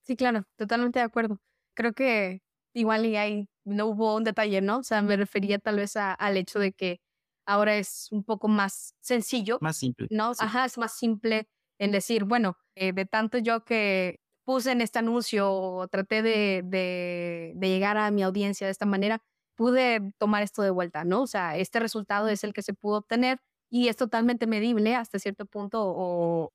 Sí, 0.00 0.16
claro, 0.16 0.44
totalmente 0.56 0.98
de 0.98 1.04
acuerdo. 1.04 1.38
Creo 1.74 1.92
que 1.92 2.40
igual 2.72 3.04
y 3.04 3.16
ahí 3.16 3.48
no 3.64 3.88
hubo 3.88 4.16
un 4.16 4.24
detalle, 4.24 4.62
¿no? 4.62 4.78
O 4.78 4.82
sea, 4.84 5.02
me 5.02 5.18
refería 5.18 5.58
tal 5.58 5.76
vez 5.76 5.96
al 5.96 6.36
hecho 6.38 6.58
de 6.58 6.72
que 6.72 7.02
ahora 7.44 7.76
es 7.76 8.08
un 8.10 8.24
poco 8.24 8.48
más 8.48 8.94
sencillo. 9.00 9.58
Más 9.60 9.76
simple. 9.76 10.06
¿No? 10.10 10.32
Ajá, 10.38 10.64
es 10.64 10.78
más 10.78 10.96
simple 10.96 11.46
en 11.82 11.90
decir, 11.90 12.24
bueno, 12.24 12.56
eh, 12.76 12.92
de 12.92 13.06
tanto 13.06 13.38
yo 13.38 13.64
que 13.64 14.20
puse 14.44 14.70
en 14.72 14.80
este 14.80 15.00
anuncio 15.00 15.52
o 15.52 15.88
traté 15.88 16.22
de, 16.22 16.62
de, 16.64 17.54
llegar 17.60 17.96
a 17.96 18.10
mi 18.12 18.22
audiencia 18.22 18.66
de 18.68 18.70
esta 18.70 18.86
manera, 18.86 19.20
pude 19.56 20.00
tomar 20.18 20.44
esto 20.44 20.62
de 20.62 20.70
vuelta, 20.70 21.04
¿no? 21.04 21.22
O 21.22 21.26
sea, 21.26 21.56
este 21.56 21.80
resultado 21.80 22.28
es 22.28 22.44
el 22.44 22.52
que 22.52 22.62
se 22.62 22.72
pudo 22.74 22.98
obtener 22.98 23.40
y 23.68 23.88
es 23.88 23.96
totalmente 23.96 24.46
medible 24.46 24.94
hasta 24.94 25.18
cierto 25.18 25.44
punto 25.46 25.82
o, 25.84 26.52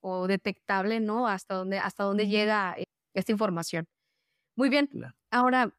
o 0.00 0.26
detectable, 0.26 1.00
¿no? 1.00 1.28
Hasta 1.28 1.54
dónde, 1.54 1.78
hasta 1.78 2.04
dónde 2.04 2.26
llega 2.28 2.74
eh, 2.76 2.84
esta 3.14 3.32
información. 3.32 3.86
Muy 4.56 4.70
bien. 4.70 4.90
Ahora, 5.30 5.72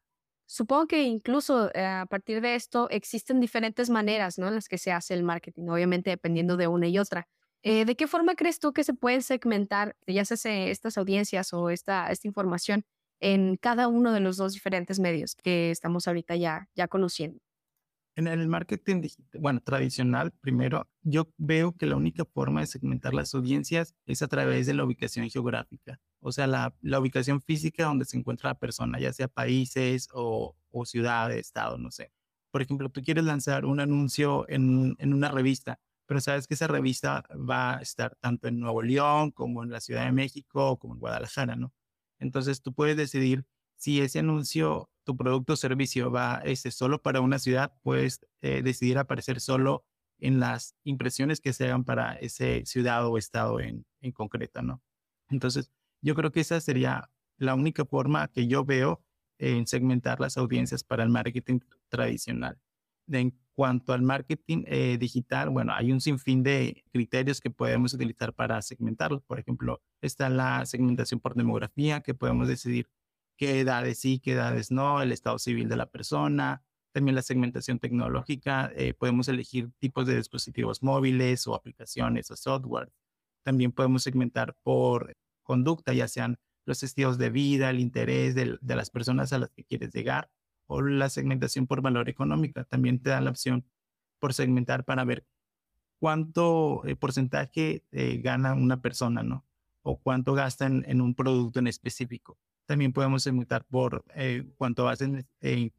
supongo 0.46 0.86
que 0.86 1.02
incluso 1.04 1.70
eh, 1.74 1.84
a 1.84 2.06
partir 2.06 2.40
de 2.40 2.54
esto 2.54 2.88
existen 2.90 3.40
diferentes 3.40 3.90
maneras, 3.90 4.38
¿no? 4.38 4.48
En 4.48 4.54
las 4.54 4.68
que 4.68 4.78
se 4.78 4.92
hace 4.92 5.14
el 5.14 5.22
marketing, 5.22 5.68
obviamente 5.68 6.10
dependiendo 6.10 6.56
de 6.56 6.68
una 6.68 6.88
y 6.88 6.98
otra. 6.98 7.28
Eh, 7.68 7.84
¿De 7.84 7.96
qué 7.96 8.06
forma 8.06 8.36
crees 8.36 8.60
tú 8.60 8.72
que 8.72 8.84
se 8.84 8.94
pueden 8.94 9.22
segmentar, 9.22 9.96
ya 10.06 10.24
sea 10.24 10.36
estas 10.68 10.96
audiencias 10.98 11.52
o 11.52 11.68
esta, 11.68 12.12
esta 12.12 12.28
información, 12.28 12.84
en 13.18 13.56
cada 13.56 13.88
uno 13.88 14.12
de 14.12 14.20
los 14.20 14.36
dos 14.36 14.52
diferentes 14.52 15.00
medios 15.00 15.34
que 15.34 15.72
estamos 15.72 16.06
ahorita 16.06 16.36
ya, 16.36 16.68
ya 16.76 16.86
conociendo? 16.86 17.40
En 18.14 18.28
el 18.28 18.46
marketing 18.46 19.02
bueno, 19.40 19.60
tradicional, 19.60 20.30
primero, 20.40 20.88
yo 21.02 21.28
veo 21.38 21.72
que 21.72 21.86
la 21.86 21.96
única 21.96 22.24
forma 22.24 22.60
de 22.60 22.68
segmentar 22.68 23.14
las 23.14 23.34
audiencias 23.34 23.96
es 24.06 24.22
a 24.22 24.28
través 24.28 24.68
de 24.68 24.74
la 24.74 24.84
ubicación 24.84 25.28
geográfica, 25.28 25.98
o 26.20 26.30
sea, 26.30 26.46
la, 26.46 26.72
la 26.82 27.00
ubicación 27.00 27.42
física 27.42 27.86
donde 27.86 28.04
se 28.04 28.16
encuentra 28.16 28.50
la 28.50 28.58
persona, 28.60 29.00
ya 29.00 29.12
sea 29.12 29.26
países 29.26 30.08
o, 30.12 30.54
o 30.70 30.86
ciudades, 30.86 31.38
estado, 31.38 31.78
no 31.78 31.90
sé. 31.90 32.12
Por 32.52 32.62
ejemplo, 32.62 32.90
tú 32.90 33.02
quieres 33.02 33.24
lanzar 33.24 33.64
un 33.64 33.80
anuncio 33.80 34.48
en, 34.48 34.94
en 35.00 35.12
una 35.12 35.32
revista, 35.32 35.80
pero 36.06 36.20
sabes 36.20 36.46
que 36.46 36.54
esa 36.54 36.66
revista 36.66 37.24
va 37.32 37.78
a 37.78 37.82
estar 37.82 38.16
tanto 38.20 38.48
en 38.48 38.60
Nuevo 38.60 38.82
León 38.82 39.30
como 39.32 39.62
en 39.62 39.70
la 39.70 39.80
Ciudad 39.80 40.04
de 40.04 40.12
México 40.12 40.78
como 40.78 40.94
en 40.94 41.00
Guadalajara, 41.00 41.56
¿no? 41.56 41.72
Entonces 42.18 42.62
tú 42.62 42.72
puedes 42.72 42.96
decidir 42.96 43.44
si 43.76 44.00
ese 44.00 44.20
anuncio, 44.20 44.90
tu 45.04 45.16
producto 45.16 45.52
o 45.52 45.56
servicio 45.56 46.10
va 46.10 46.40
este, 46.44 46.70
solo 46.70 47.02
para 47.02 47.20
una 47.20 47.38
ciudad, 47.38 47.74
puedes 47.82 48.20
eh, 48.40 48.62
decidir 48.62 48.98
aparecer 48.98 49.40
solo 49.40 49.84
en 50.18 50.40
las 50.40 50.74
impresiones 50.84 51.40
que 51.40 51.52
se 51.52 51.66
hagan 51.66 51.84
para 51.84 52.14
ese 52.14 52.64
ciudad 52.64 53.06
o 53.06 53.18
estado 53.18 53.60
en, 53.60 53.84
en 54.00 54.12
concreto, 54.12 54.62
¿no? 54.62 54.82
Entonces, 55.28 55.70
yo 56.00 56.14
creo 56.14 56.32
que 56.32 56.40
esa 56.40 56.60
sería 56.60 57.10
la 57.36 57.54
única 57.54 57.84
forma 57.84 58.28
que 58.28 58.46
yo 58.46 58.64
veo 58.64 59.04
en 59.38 59.66
segmentar 59.66 60.20
las 60.20 60.38
audiencias 60.38 60.84
para 60.84 61.02
el 61.04 61.10
marketing 61.10 61.60
tradicional. 61.88 62.58
Cuanto 63.56 63.94
al 63.94 64.02
marketing 64.02 64.64
eh, 64.66 64.98
digital, 65.00 65.48
bueno, 65.48 65.72
hay 65.74 65.90
un 65.90 66.00
sinfín 66.00 66.42
de 66.42 66.84
criterios 66.92 67.40
que 67.40 67.50
podemos 67.50 67.94
utilizar 67.94 68.34
para 68.34 68.60
segmentarlo. 68.60 69.22
Por 69.22 69.40
ejemplo, 69.40 69.82
está 70.02 70.28
la 70.28 70.66
segmentación 70.66 71.20
por 71.20 71.34
demografía, 71.34 72.02
que 72.02 72.14
podemos 72.14 72.48
decidir 72.48 72.90
qué 73.36 73.60
edades 73.60 73.98
sí, 73.98 74.20
qué 74.20 74.32
edades 74.32 74.70
no, 74.70 75.00
el 75.00 75.10
estado 75.10 75.38
civil 75.38 75.68
de 75.70 75.76
la 75.76 75.86
persona, 75.86 76.62
también 76.92 77.14
la 77.14 77.22
segmentación 77.22 77.78
tecnológica, 77.78 78.70
eh, 78.76 78.94
podemos 78.94 79.28
elegir 79.28 79.70
tipos 79.78 80.06
de 80.06 80.16
dispositivos 80.16 80.82
móviles 80.82 81.46
o 81.46 81.54
aplicaciones 81.54 82.30
o 82.30 82.36
software. 82.36 82.90
También 83.42 83.72
podemos 83.72 84.02
segmentar 84.02 84.54
por 84.62 85.16
conducta, 85.42 85.94
ya 85.94 86.08
sean 86.08 86.38
los 86.66 86.82
estilos 86.82 87.16
de 87.16 87.30
vida, 87.30 87.70
el 87.70 87.80
interés 87.80 88.34
de, 88.34 88.58
las 88.62 88.90
personas 88.90 89.32
a 89.32 89.38
las 89.38 89.50
que 89.50 89.64
quieres 89.64 89.92
llegar 89.94 90.28
o 90.66 90.82
la 90.82 91.08
segmentación 91.08 91.66
por 91.66 91.82
valor 91.82 92.08
económica. 92.08 92.64
También 92.64 93.00
te 93.00 93.10
da 93.10 93.20
la 93.20 93.30
opción 93.30 93.64
por 94.18 94.34
segmentar 94.34 94.84
para 94.84 95.04
ver 95.04 95.26
cuánto 95.98 96.84
eh, 96.86 96.96
porcentaje 96.96 97.84
eh, 97.92 98.20
gana 98.22 98.54
una 98.54 98.80
persona, 98.80 99.22
¿no? 99.22 99.44
O 99.82 99.98
cuánto 99.98 100.34
gasta 100.34 100.66
en, 100.66 101.00
un 101.00 101.14
producto 101.14 101.60
en 101.60 101.68
específico. 101.68 102.38
También 102.66 102.92
podemos 102.92 103.22
segmentar 103.22 103.64
por 103.64 104.04
eh, 104.14 104.44
cuánto 104.56 104.84
basa, 104.84 105.04
en, 105.04 105.72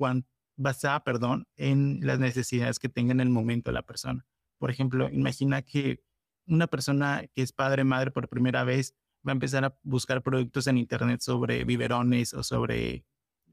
basa 0.56 1.04
perdón, 1.04 1.46
en 1.58 2.00
las 2.02 2.20
necesidades 2.20 2.80
que 2.80 2.88
tenga 2.88 3.12
en 3.12 3.20
el 3.20 3.30
momento 3.30 3.72
la 3.72 3.82
persona. 3.82 4.26
Por 4.58 4.72
ejemplo, 4.72 5.10
imagina 5.10 5.62
que 5.62 6.02
una 6.48 6.68
persona 6.68 7.26
que 7.34 7.42
es 7.42 7.52
padre, 7.52 7.84
madre 7.84 8.12
por 8.12 8.30
primera 8.30 8.64
vez, 8.64 8.96
va 9.28 9.32
a 9.32 9.34
empezar 9.34 9.66
a 9.66 9.78
buscar 9.84 10.24
productos 10.24 10.68
en 10.68 10.78
Internet 10.78 11.20
sobre 11.22 11.66
biberones 11.66 12.34
o 12.34 12.44
sobre 12.44 13.06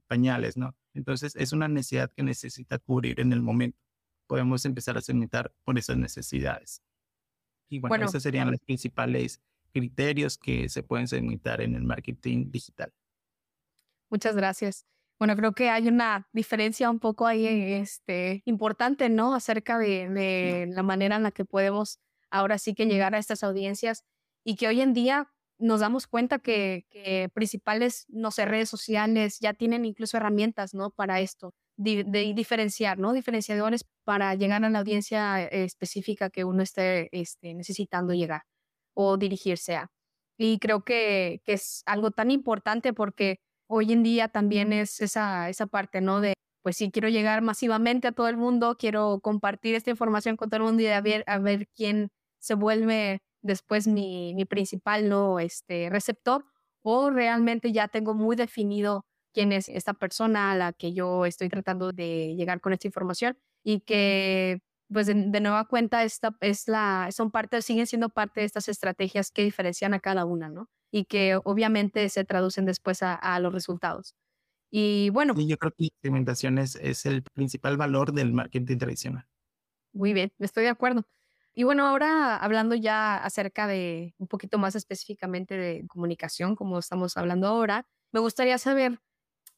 pañales, 0.04 0.56
¿no? 0.56 0.74
Entonces, 0.94 1.34
es 1.36 1.52
una 1.52 1.68
necesidad 1.68 2.10
que 2.12 2.22
necesita 2.22 2.78
cubrir 2.78 3.20
en 3.20 3.32
el 3.32 3.42
momento. 3.42 3.78
Podemos 4.26 4.64
empezar 4.64 4.96
a 4.96 5.00
segmentar 5.00 5.52
por 5.64 5.78
esas 5.78 5.96
necesidades. 5.96 6.82
Y 7.68 7.80
bueno, 7.80 8.06
esos 8.06 8.22
serían 8.22 8.50
los 8.50 8.60
principales 8.60 9.40
criterios 9.72 10.38
que 10.38 10.68
se 10.68 10.82
pueden 10.82 11.08
segmentar 11.08 11.60
en 11.60 11.74
el 11.74 11.82
marketing 11.82 12.50
digital. 12.50 12.92
Muchas 14.10 14.36
gracias. 14.36 14.86
Bueno, 15.18 15.36
creo 15.36 15.52
que 15.52 15.70
hay 15.70 15.88
una 15.88 16.28
diferencia 16.32 16.90
un 16.90 17.00
poco 17.00 17.26
ahí 17.26 17.46
este, 17.46 18.42
importante, 18.44 19.08
¿no? 19.08 19.34
Acerca 19.34 19.78
de, 19.78 20.08
de 20.08 20.66
la 20.68 20.82
manera 20.82 21.16
en 21.16 21.22
la 21.24 21.30
que 21.30 21.44
podemos 21.44 21.98
ahora 22.30 22.58
sí 22.58 22.74
que 22.74 22.86
llegar 22.86 23.14
a 23.14 23.18
estas 23.18 23.42
audiencias 23.42 24.04
y 24.44 24.56
que 24.56 24.68
hoy 24.68 24.80
en 24.80 24.92
día 24.92 25.33
nos 25.58 25.80
damos 25.80 26.06
cuenta 26.06 26.38
que, 26.38 26.84
principales, 27.34 28.06
no 28.08 28.30
sé, 28.30 28.44
redes 28.44 28.68
sociales 28.68 29.38
ya 29.40 29.54
tienen 29.54 29.84
incluso 29.84 30.16
herramientas, 30.16 30.74
¿no? 30.74 30.90
Para 30.90 31.20
esto, 31.20 31.54
de, 31.76 32.04
diferenciar, 32.34 32.98
¿no? 32.98 33.12
Diferenciadores 33.12 33.84
para 34.04 34.34
llegar 34.34 34.64
a 34.64 34.70
la 34.70 34.80
audiencia 34.80 35.42
específica 35.44 36.30
que 36.30 36.44
uno 36.44 36.62
esté 36.62 37.08
este, 37.12 37.54
necesitando 37.54 38.14
llegar 38.14 38.42
o 38.94 39.16
dirigirse 39.16 39.76
a. 39.76 39.90
Y 40.38 40.58
creo 40.58 40.84
que, 40.84 41.42
que, 41.44 41.54
es 41.54 41.82
algo 41.86 42.10
tan 42.10 42.30
importante 42.30 42.92
porque 42.92 43.40
hoy 43.68 43.92
en 43.92 44.02
día 44.02 44.28
también 44.28 44.72
es 44.72 45.00
esa, 45.00 45.48
esa 45.48 45.66
parte, 45.66 46.00
¿no? 46.00 46.20
De, 46.20 46.34
pues 46.62 46.76
si 46.78 46.90
quiero 46.90 47.08
llegar 47.08 47.42
masivamente 47.42 48.08
a 48.08 48.12
todo 48.12 48.28
el 48.28 48.36
mundo, 48.36 48.76
quiero 48.78 49.20
compartir 49.20 49.74
esta 49.74 49.90
información 49.90 50.36
con 50.36 50.50
todo 50.50 50.58
el 50.58 50.64
mundo 50.64 50.82
y 50.82 50.86
a 50.86 51.00
ver, 51.00 51.24
a 51.26 51.38
ver 51.38 51.68
quién 51.76 52.10
se 52.40 52.54
vuelve 52.54 53.20
después 53.44 53.86
mi, 53.86 54.34
mi 54.34 54.44
principal 54.46 55.08
no 55.08 55.38
este, 55.38 55.90
receptor 55.90 56.44
o 56.82 57.10
realmente 57.10 57.72
ya 57.72 57.88
tengo 57.88 58.14
muy 58.14 58.36
definido 58.36 59.04
quién 59.32 59.52
es 59.52 59.68
esta 59.68 59.94
persona 59.94 60.52
a 60.52 60.56
la 60.56 60.72
que 60.72 60.94
yo 60.94 61.26
estoy 61.26 61.48
tratando 61.48 61.92
de 61.92 62.34
llegar 62.36 62.60
con 62.60 62.72
esta 62.72 62.88
información 62.88 63.38
y 63.62 63.80
que 63.80 64.60
pues 64.92 65.06
de, 65.06 65.14
nueva 65.14 65.66
cuenta 65.66 66.04
esta 66.04 66.36
es 66.40 66.68
la 66.68 67.08
son 67.10 67.30
parte 67.30 67.60
siguen 67.62 67.86
siendo 67.86 68.08
parte 68.08 68.40
de 68.40 68.46
estas 68.46 68.68
estrategias 68.68 69.30
que 69.30 69.42
diferencian 69.42 69.94
a 69.94 70.00
cada 70.00 70.24
una 70.24 70.48
no 70.48 70.68
y 70.90 71.04
que 71.04 71.38
obviamente 71.44 72.08
se 72.08 72.24
traducen 72.24 72.64
después 72.64 73.02
a, 73.02 73.14
a 73.14 73.40
los 73.40 73.52
resultados. 73.52 74.14
Y 74.70 75.10
bueno 75.10 75.34
yo 75.36 75.58
creo 75.58 75.72
que 75.72 75.84
la 75.84 75.90
segmentación 76.02 76.58
es, 76.58 76.76
es 76.76 77.06
el 77.06 77.22
principal 77.22 77.76
valor 77.76 78.12
del 78.12 78.32
marketing 78.32 78.78
tradicional. 78.78 79.26
Muy 79.92 80.12
bien 80.12 80.32
estoy 80.38 80.64
de 80.64 80.70
acuerdo 80.70 81.04
y 81.54 81.62
bueno, 81.62 81.86
ahora 81.86 82.36
hablando 82.36 82.74
ya 82.74 83.16
acerca 83.16 83.66
de 83.66 84.14
un 84.18 84.26
poquito 84.26 84.58
más 84.58 84.74
específicamente 84.74 85.56
de 85.56 85.86
comunicación, 85.86 86.56
como 86.56 86.78
estamos 86.78 87.16
hablando 87.16 87.46
ahora, 87.46 87.86
me 88.12 88.20
gustaría 88.20 88.58
saber, 88.58 89.00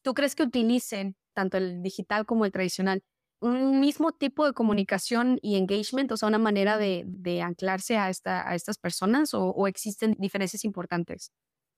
¿tú 0.03 0.13
crees 0.13 0.35
que 0.35 0.43
utilicen 0.43 1.15
tanto 1.33 1.57
el 1.57 1.81
digital 1.81 2.25
como 2.25 2.45
el 2.45 2.51
tradicional 2.51 3.03
un 3.39 3.79
mismo 3.79 4.11
tipo 4.11 4.45
de 4.45 4.53
comunicación 4.53 5.39
y 5.41 5.57
engagement, 5.57 6.11
o 6.11 6.17
sea, 6.17 6.27
una 6.27 6.39
manera 6.39 6.77
de, 6.77 7.41
anclarse 7.43 7.97
a, 7.97 8.09
esta, 8.09 8.47
a 8.49 8.55
estas 8.55 8.77
personas 8.77 9.33
o, 9.33 9.67
existen 9.67 10.15
diferencias 10.17 10.65
importantes? 10.65 11.31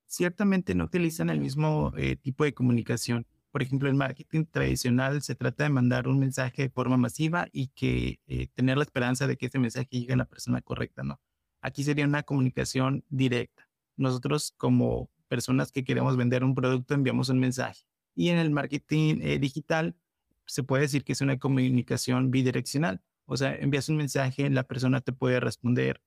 Ciertamente 0.05 0.73
no 0.75 0.85
utilizan 0.85 1.29
el 1.29 1.39
mismo 1.39 1.91
eh, 1.97 2.15
tipo 2.15 2.43
de 2.43 2.53
comunicación. 2.53 3.25
Por 3.51 3.63
ejemplo, 3.63 3.89
el 3.89 3.95
marketing 3.95 4.45
tradicional 4.45 5.21
se 5.21 5.35
trata 5.35 5.63
de 5.63 5.69
mandar 5.69 6.07
un 6.07 6.19
mensaje 6.19 6.63
de 6.63 6.69
forma 6.69 6.97
masiva 6.97 7.47
y 7.51 7.67
que 7.69 8.19
eh, 8.27 8.47
tener 8.53 8.77
la 8.77 8.83
esperanza 8.83 9.25
de 9.27 9.37
que 9.37 9.47
ese 9.47 9.59
mensaje 9.59 9.87
llegue 9.89 10.13
a 10.13 10.17
la 10.17 10.25
persona 10.25 10.61
correcta, 10.61 11.03
¿no? 11.03 11.19
Aquí 11.61 11.83
sería 11.83 12.05
una 12.05 12.23
comunicación 12.23 13.03
directa. 13.09 13.67
Nosotros 13.97 14.53
como 14.57 15.09
personas 15.27 15.71
que 15.71 15.83
queremos 15.83 16.15
vender 16.15 16.43
un 16.43 16.55
producto 16.55 16.93
enviamos 16.93 17.29
un 17.29 17.39
mensaje. 17.39 17.83
Y 18.15 18.29
en 18.29 18.37
el 18.37 18.51
marketing 18.51 19.19
eh, 19.21 19.39
digital 19.39 19.95
se 20.45 20.63
puede 20.63 20.83
decir 20.83 21.03
que 21.03 21.13
es 21.13 21.21
una 21.21 21.37
comunicación 21.37 22.31
bidireccional. 22.31 23.01
O 23.25 23.37
sea, 23.37 23.55
envías 23.55 23.89
un 23.89 23.97
mensaje, 23.97 24.49
la 24.49 24.63
persona 24.63 25.01
te 25.01 25.13
puede 25.13 25.39
responder, 25.39 26.01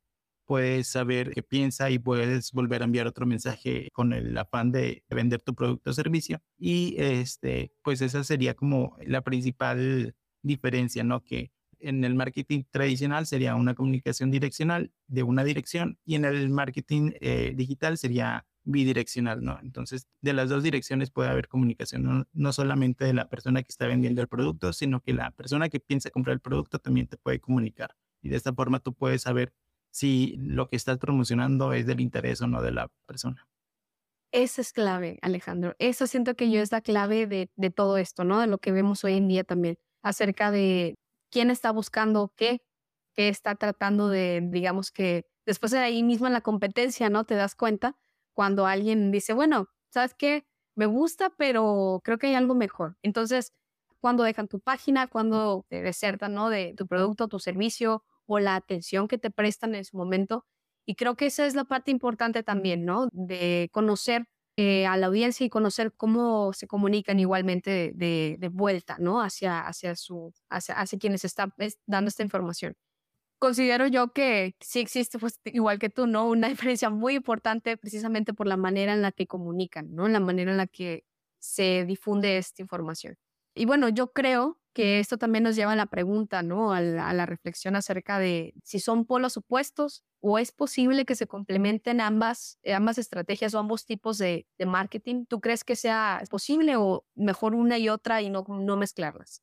puedes 0.53 0.89
saber 0.89 1.31
qué 1.31 1.43
piensa 1.43 1.89
y 1.89 1.99
puedes 1.99 2.53
volver 2.53 2.83
a 2.83 2.85
enviar 2.85 3.07
otro 3.07 3.25
mensaje 3.25 3.89
con 3.95 4.13
el 4.13 4.37
afán 4.37 4.71
de 4.71 5.03
vender 5.09 5.41
tu 5.41 5.55
producto 5.55 5.89
o 5.89 5.93
servicio. 5.95 6.43
Y 6.59 6.95
este, 6.99 7.73
pues 7.83 8.03
esa 8.03 8.23
sería 8.23 8.53
como 8.53 8.95
la 9.07 9.23
principal 9.23 10.15
diferencia, 10.43 11.05
¿no? 11.05 11.25
Que 11.25 11.53
en 11.81 12.05
el 12.05 12.15
marketing 12.15 12.65
tradicional 12.71 13.25
sería 13.27 13.55
una 13.55 13.75
comunicación 13.75 14.31
direccional 14.31 14.93
de 15.07 15.23
una 15.23 15.43
dirección 15.43 15.99
y 16.05 16.17
en 16.17 16.27
el 16.27 16.51
marketing 16.51 17.13
eh, 17.23 17.55
digital 17.57 17.97
sería 17.97 18.45
bidireccional, 18.65 19.43
¿no? 19.43 19.59
Entonces, 19.63 20.07
de 20.21 20.35
las 20.35 20.51
dos 20.51 20.63
direcciones 20.63 21.11
puede 21.11 21.31
haber 21.31 21.49
comunicación, 21.49 22.03
no, 22.03 22.27
no, 22.35 22.53
solamente 22.53 23.07
de 23.07 23.15
la 23.15 23.31
persona 23.31 23.63
que 23.63 23.71
está 23.71 23.87
vendiendo 23.87 24.21
el 24.21 24.29
producto, 24.29 24.75
sino 24.75 25.01
que 25.01 25.15
la 25.15 25.31
persona 25.31 25.71
que 25.71 25.81
piensa 25.81 26.11
comprar 26.11 26.35
el 26.35 26.41
producto 26.41 26.79
también 26.79 27.07
te 27.07 27.17
puede 27.17 27.41
comunicar. 27.41 27.97
Y 28.21 28.29
de 28.29 28.37
esta 28.37 28.53
forma 28.53 28.81
tú 28.81 28.93
puedes 28.93 29.23
saber 29.23 29.55
si 29.93 30.37
lo 30.39 30.69
que 30.69 30.77
estás 30.77 30.99
promocionando 30.99 31.73
es 31.73 31.87
del 31.87 32.01
interés 32.01 32.41
o 32.41 32.49
no 32.49 32.63
de 32.63 32.73
la 32.73 32.89
persona. 33.07 33.47
Esa 34.33 34.63
es 34.63 34.73
clave, 34.73 35.19
Alejandro. 35.21 35.75
Eso 35.79 36.07
siento 36.07 36.35
que 36.35 36.51
yo 36.51 36.61
es 36.61 36.73
la 36.73 36.81
clave 36.81 37.27
de, 37.27 37.51
de 37.55 37.71
todo 37.71 37.99
esto, 37.99 38.25
¿no? 38.25 38.41
De 38.41 38.47
lo 38.47 38.59
que 38.59 38.73
vemos 38.73 39.05
hoy 39.05 39.15
en 39.19 39.29
día 39.29 39.45
también, 39.45 39.77
acerca 40.03 40.51
de 40.51 40.97
quién 41.31 41.51
está 41.51 41.71
buscando 41.71 42.33
qué, 42.35 42.63
qué 43.15 43.29
está 43.29 43.55
tratando 43.55 44.09
de, 44.09 44.41
digamos 44.43 44.91
que 44.91 45.27
después 45.45 45.71
de 45.73 45.79
ahí 45.79 46.03
mismo 46.03 46.27
en 46.27 46.33
la 46.33 46.41
competencia, 46.41 47.11
¿no? 47.11 47.25
Te 47.25 47.35
das 47.35 47.55
cuenta 47.55 47.99
cuando 48.33 48.67
alguien 48.67 49.11
dice, 49.11 49.35
bueno, 49.35 49.69
¿sabes 49.91 50.15
qué? 50.15 50.47
Me 50.75 50.87
gusta, 50.87 51.29
pero 51.37 52.01
creo 52.03 52.17
que 52.17 52.29
hay 52.29 52.35
algo 52.35 52.55
mejor. 52.55 52.97
Entonces, 53.03 53.53
cuando 54.01 54.25
dejan 54.25 54.49
tu 54.49 54.61
página, 54.61 55.07
cuando 55.09 55.67
te 55.69 55.83
desertan, 55.83 56.33
¿no? 56.33 56.49
De 56.49 56.75
tu 56.75 56.87
producto, 56.87 57.29
tu 57.29 57.39
servicio 57.39 58.03
o 58.27 58.39
la 58.39 58.57
atención 58.57 59.09
que 59.09 59.19
te 59.19 59.31
prestan 59.31 59.75
en 59.75 59.85
su 59.85 59.97
momento. 59.97 60.47
Y 60.87 60.95
creo 60.97 61.17
que 61.17 61.27
esa 61.27 61.47
es 61.47 61.55
la 61.55 61.65
parte 61.65 61.91
importante 61.91 62.43
también, 62.43 62.85
¿no? 62.85 63.09
De 63.13 63.69
conocer 63.73 64.27
eh, 64.57 64.87
a 64.87 64.97
la 64.99 65.07
audiencia 65.07 65.47
y 65.47 65.51
conocer 65.51 65.95
cómo 65.97 66.53
se 66.53 66.67
comunican 66.67 67.19
igualmente 67.19 67.93
de, 67.95 68.37
de, 68.39 68.49
vuelta, 68.49 68.97
¿no? 68.99 69.23
Hacia, 69.23 69.61
hacia, 69.61 69.97
su, 69.97 70.35
hacia, 70.51 70.75
hacia 70.75 70.99
quienes 70.99 71.25
están 71.25 71.55
dando 71.87 72.09
esta 72.09 72.23
información. 72.23 72.75
Considero 73.39 73.87
yo 73.89 74.13
que 74.13 74.55
sí 74.61 74.81
existe, 74.81 75.19
pues 75.19 75.41
igual 75.47 75.79
que 75.79 75.91
tú, 75.91 76.07
¿no? 76.07 76.29
Una 76.29 76.49
diferencia 76.77 76.91
muy 76.91 77.15
importante 77.17 77.77
precisamente 77.77 78.35
por 78.35 78.47
la 78.47 78.57
manera 78.57 78.93
en 78.93 79.03
la 79.03 79.13
que 79.13 79.27
comunican, 79.27 79.95
¿no? 79.95 80.09
La 80.09 80.21
manera 80.21 80.53
en 80.53 80.59
la 80.59 80.67
que 80.67 81.05
se 81.41 81.85
difunde 81.87 82.39
esta 82.39 82.63
información. 82.63 83.17
Y 83.55 83.67
bueno, 83.67 83.89
yo 83.89 84.13
creo 84.13 84.61
que 84.73 84.99
esto 84.99 85.19
también 85.19 85.45
nos 85.45 85.57
lleva 85.57 85.73
a 85.73 85.77
la 85.77 85.87
pregunta, 85.87 86.43
¿no? 86.43 86.73
A 86.73 86.81
la, 86.81 87.27
reflexión 87.27 87.77
acerca 87.77 88.19
de 88.19 88.55
si 88.63 88.81
son 88.81 89.05
polos 89.05 89.37
opuestos 89.37 90.05
o 90.21 90.39
es 90.39 90.53
posible 90.53 91.05
que 91.05 91.15
se 91.15 91.27
complementen 91.27 92.01
ambas, 92.01 92.59
ambas 92.75 92.99
estrategias 92.99 93.55
o 93.55 93.59
ambos 93.59 93.85
tipos 93.87 94.19
de, 94.19 94.47
marketing. 94.67 95.27
¿Tú 95.27 95.41
crees 95.41 95.65
que 95.65 95.77
sea 95.77 96.23
posible 96.31 96.77
o 96.77 97.05
mejor 97.15 97.55
una 97.55 97.79
y 97.79 97.89
otra 97.89 98.23
y 98.23 98.31
no, 98.31 98.45
no 98.49 98.77
mezclarlas? 98.77 99.43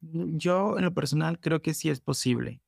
Yo 0.00 0.78
en 0.78 0.84
lo 0.84 0.94
personal 0.94 1.40
creo 1.40 1.60
que 1.60 1.74
sí 1.74 1.90
es 1.90 2.00
posible 2.00 2.62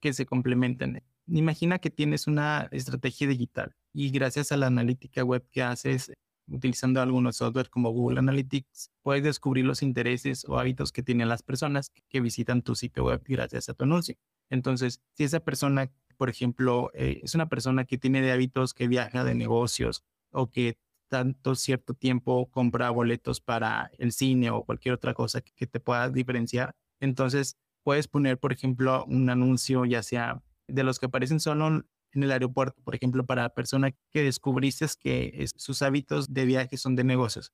que 0.00 0.12
se 0.12 0.26
complementen. 0.26 1.02
Imagina 1.26 1.78
que 1.78 1.90
tienes 1.90 2.26
una 2.26 2.68
estrategia 2.72 3.26
digital 3.28 3.74
y 3.92 4.10
gracias 4.10 4.52
a 4.52 4.56
la 4.56 4.66
analítica 4.66 5.24
web 5.24 5.46
que 5.50 5.62
haces 5.62 6.12
utilizando 6.48 7.00
algunos 7.00 7.36
software 7.36 7.70
como 7.70 7.90
Google 7.90 8.18
Analytics, 8.18 8.90
puedes 9.02 9.24
descubrir 9.24 9.64
los 9.64 9.82
intereses 9.82 10.44
o 10.48 10.58
hábitos 10.58 10.92
que 10.92 11.02
tienen 11.02 11.28
las 11.28 11.42
personas 11.42 11.90
que 12.08 12.20
visitan 12.20 12.62
tu 12.62 12.74
sitio 12.74 13.04
web 13.04 13.22
gracias 13.26 13.68
a 13.68 13.74
tu 13.74 13.84
anuncio. 13.84 14.16
Entonces, 14.50 15.00
si 15.14 15.24
esa 15.24 15.40
persona, 15.40 15.90
por 16.16 16.28
ejemplo, 16.28 16.90
eh, 16.94 17.20
es 17.22 17.34
una 17.34 17.48
persona 17.48 17.84
que 17.84 17.98
tiene 17.98 18.20
de 18.20 18.32
hábitos 18.32 18.74
que 18.74 18.88
viaja 18.88 19.24
de 19.24 19.34
negocios 19.34 20.04
o 20.30 20.50
que 20.50 20.76
tanto 21.08 21.54
cierto 21.54 21.94
tiempo 21.94 22.50
compra 22.50 22.90
boletos 22.90 23.40
para 23.40 23.90
el 23.98 24.12
cine 24.12 24.50
o 24.50 24.64
cualquier 24.64 24.94
otra 24.94 25.14
cosa 25.14 25.40
que 25.42 25.66
te 25.66 25.80
pueda 25.80 26.10
diferenciar, 26.10 26.74
entonces 27.00 27.56
puedes 27.84 28.08
poner, 28.08 28.38
por 28.38 28.52
ejemplo, 28.52 29.04
un 29.06 29.30
anuncio 29.30 29.84
ya 29.84 30.02
sea 30.02 30.42
de 30.66 30.82
los 30.82 30.98
que 30.98 31.06
aparecen 31.06 31.40
solo 31.40 31.84
en 32.14 32.22
el 32.22 32.32
aeropuerto, 32.32 32.80
por 32.82 32.94
ejemplo, 32.94 33.26
para 33.26 33.42
la 33.42 33.48
persona 33.50 33.92
que 34.10 34.22
descubriste 34.22 34.86
que 35.00 35.46
sus 35.56 35.82
hábitos 35.82 36.32
de 36.32 36.44
viaje 36.44 36.76
son 36.76 36.96
de 36.96 37.04
negocios. 37.04 37.52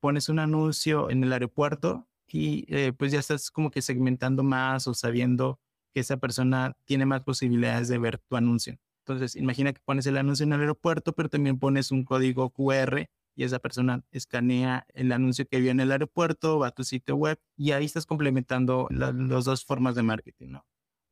Pones 0.00 0.28
un 0.28 0.38
anuncio 0.38 1.10
en 1.10 1.24
el 1.24 1.32
aeropuerto 1.32 2.08
y 2.26 2.64
eh, 2.68 2.92
pues 2.92 3.12
ya 3.12 3.18
estás 3.18 3.50
como 3.50 3.70
que 3.70 3.82
segmentando 3.82 4.42
más 4.42 4.86
o 4.86 4.94
sabiendo 4.94 5.60
que 5.92 6.00
esa 6.00 6.16
persona 6.16 6.76
tiene 6.84 7.06
más 7.06 7.22
posibilidades 7.22 7.88
de 7.88 7.98
ver 7.98 8.18
tu 8.18 8.36
anuncio. 8.36 8.78
Entonces, 9.04 9.34
imagina 9.36 9.72
que 9.72 9.80
pones 9.84 10.06
el 10.06 10.16
anuncio 10.16 10.44
en 10.44 10.52
el 10.52 10.60
aeropuerto, 10.60 11.12
pero 11.12 11.28
también 11.28 11.58
pones 11.58 11.90
un 11.90 12.04
código 12.04 12.50
QR 12.50 13.08
y 13.34 13.44
esa 13.44 13.58
persona 13.58 14.04
escanea 14.10 14.86
el 14.94 15.12
anuncio 15.12 15.46
que 15.48 15.60
vio 15.60 15.70
en 15.70 15.80
el 15.80 15.90
aeropuerto, 15.92 16.58
va 16.58 16.68
a 16.68 16.70
tu 16.70 16.84
sitio 16.84 17.16
web 17.16 17.40
y 17.56 17.72
ahí 17.72 17.84
estás 17.84 18.06
complementando 18.06 18.86
las 18.90 19.44
dos 19.44 19.64
formas 19.64 19.94
de 19.94 20.02
marketing, 20.02 20.48
¿no? 20.50 20.66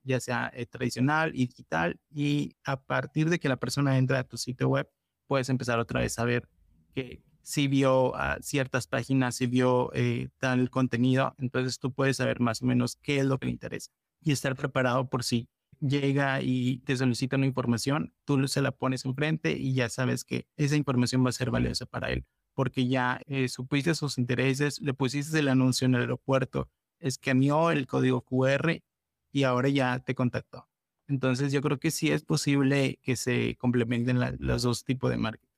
Ya 0.09 0.21
sea 0.21 0.51
eh, 0.55 0.67
tradicional 0.67 1.33
y 1.35 1.47
digital, 1.47 2.01
y 2.11 2.57
a 2.65 2.81
partir 2.81 3.31
de 3.31 3.39
que 3.39 3.49
la 3.49 3.57
persona 3.57 3.99
entra 3.99 4.19
a 4.21 4.25
tu 4.25 4.37
sitio 4.37 4.69
web, 4.69 4.89
puedes 5.27 5.49
empezar 5.51 5.79
otra 5.79 6.01
vez 6.01 6.19
a 6.19 6.25
ver 6.25 6.49
que 6.95 7.23
si 7.43 7.67
vio 7.69 8.13
ciertas 8.41 8.87
páginas, 8.87 9.37
si 9.37 9.47
vio 9.47 9.91
eh, 9.95 10.29
tal 10.39 10.69
contenido, 10.69 11.35
entonces 11.39 11.79
tú 11.79 11.93
puedes 11.93 12.19
saber 12.19 12.41
más 12.41 12.61
o 12.61 12.67
menos 12.67 12.97
qué 12.97 13.21
es 13.21 13.25
lo 13.25 13.39
que 13.39 13.47
le 13.47 13.53
interesa 13.53 13.91
y 14.21 14.33
estar 14.33 14.55
preparado 14.55 15.09
por 15.09 15.25
si 15.25 15.49
llega 15.81 16.43
y 16.43 16.81
te 16.81 16.97
solicita 16.97 17.37
una 17.37 17.47
información, 17.47 18.13
tú 18.27 18.47
se 18.49 18.61
la 18.61 18.73
pones 18.73 19.05
enfrente 19.05 19.53
y 19.53 19.73
ya 19.75 19.89
sabes 19.89 20.25
que 20.25 20.47
esa 20.57 20.77
información 20.77 21.25
va 21.25 21.31
a 21.31 21.33
ser 21.33 21.51
valiosa 21.51 21.87
para 21.87 22.11
él, 22.11 22.27
porque 22.53 22.87
ya 22.87 23.21
eh, 23.27 23.49
supiste 23.49 23.95
sus 23.95 24.19
intereses, 24.19 24.81
le 24.83 24.93
pusiste 24.93 25.39
el 25.39 25.49
anuncio 25.49 25.87
en 25.87 25.95
el 25.95 26.03
aeropuerto, 26.03 26.69
escaneó 26.99 27.71
el 27.71 27.87
código 27.87 28.23
QR 28.23 28.83
y 29.33 29.45
ahora 29.45 29.69
ya 29.69 29.99
te 30.01 30.15
contactó. 30.15 30.69
Entonces 31.09 31.53
yo 31.53 31.63
creo 31.63 31.79
que 31.79 31.91
sí 31.91 32.11
es 32.11 32.23
posible 32.25 32.99
que 33.03 33.17
se 33.17 33.57
complementen 33.57 34.19
los 34.39 34.63
dos 34.63 34.85
tipos 34.85 35.11
de 35.11 35.17
marketing. 35.17 35.49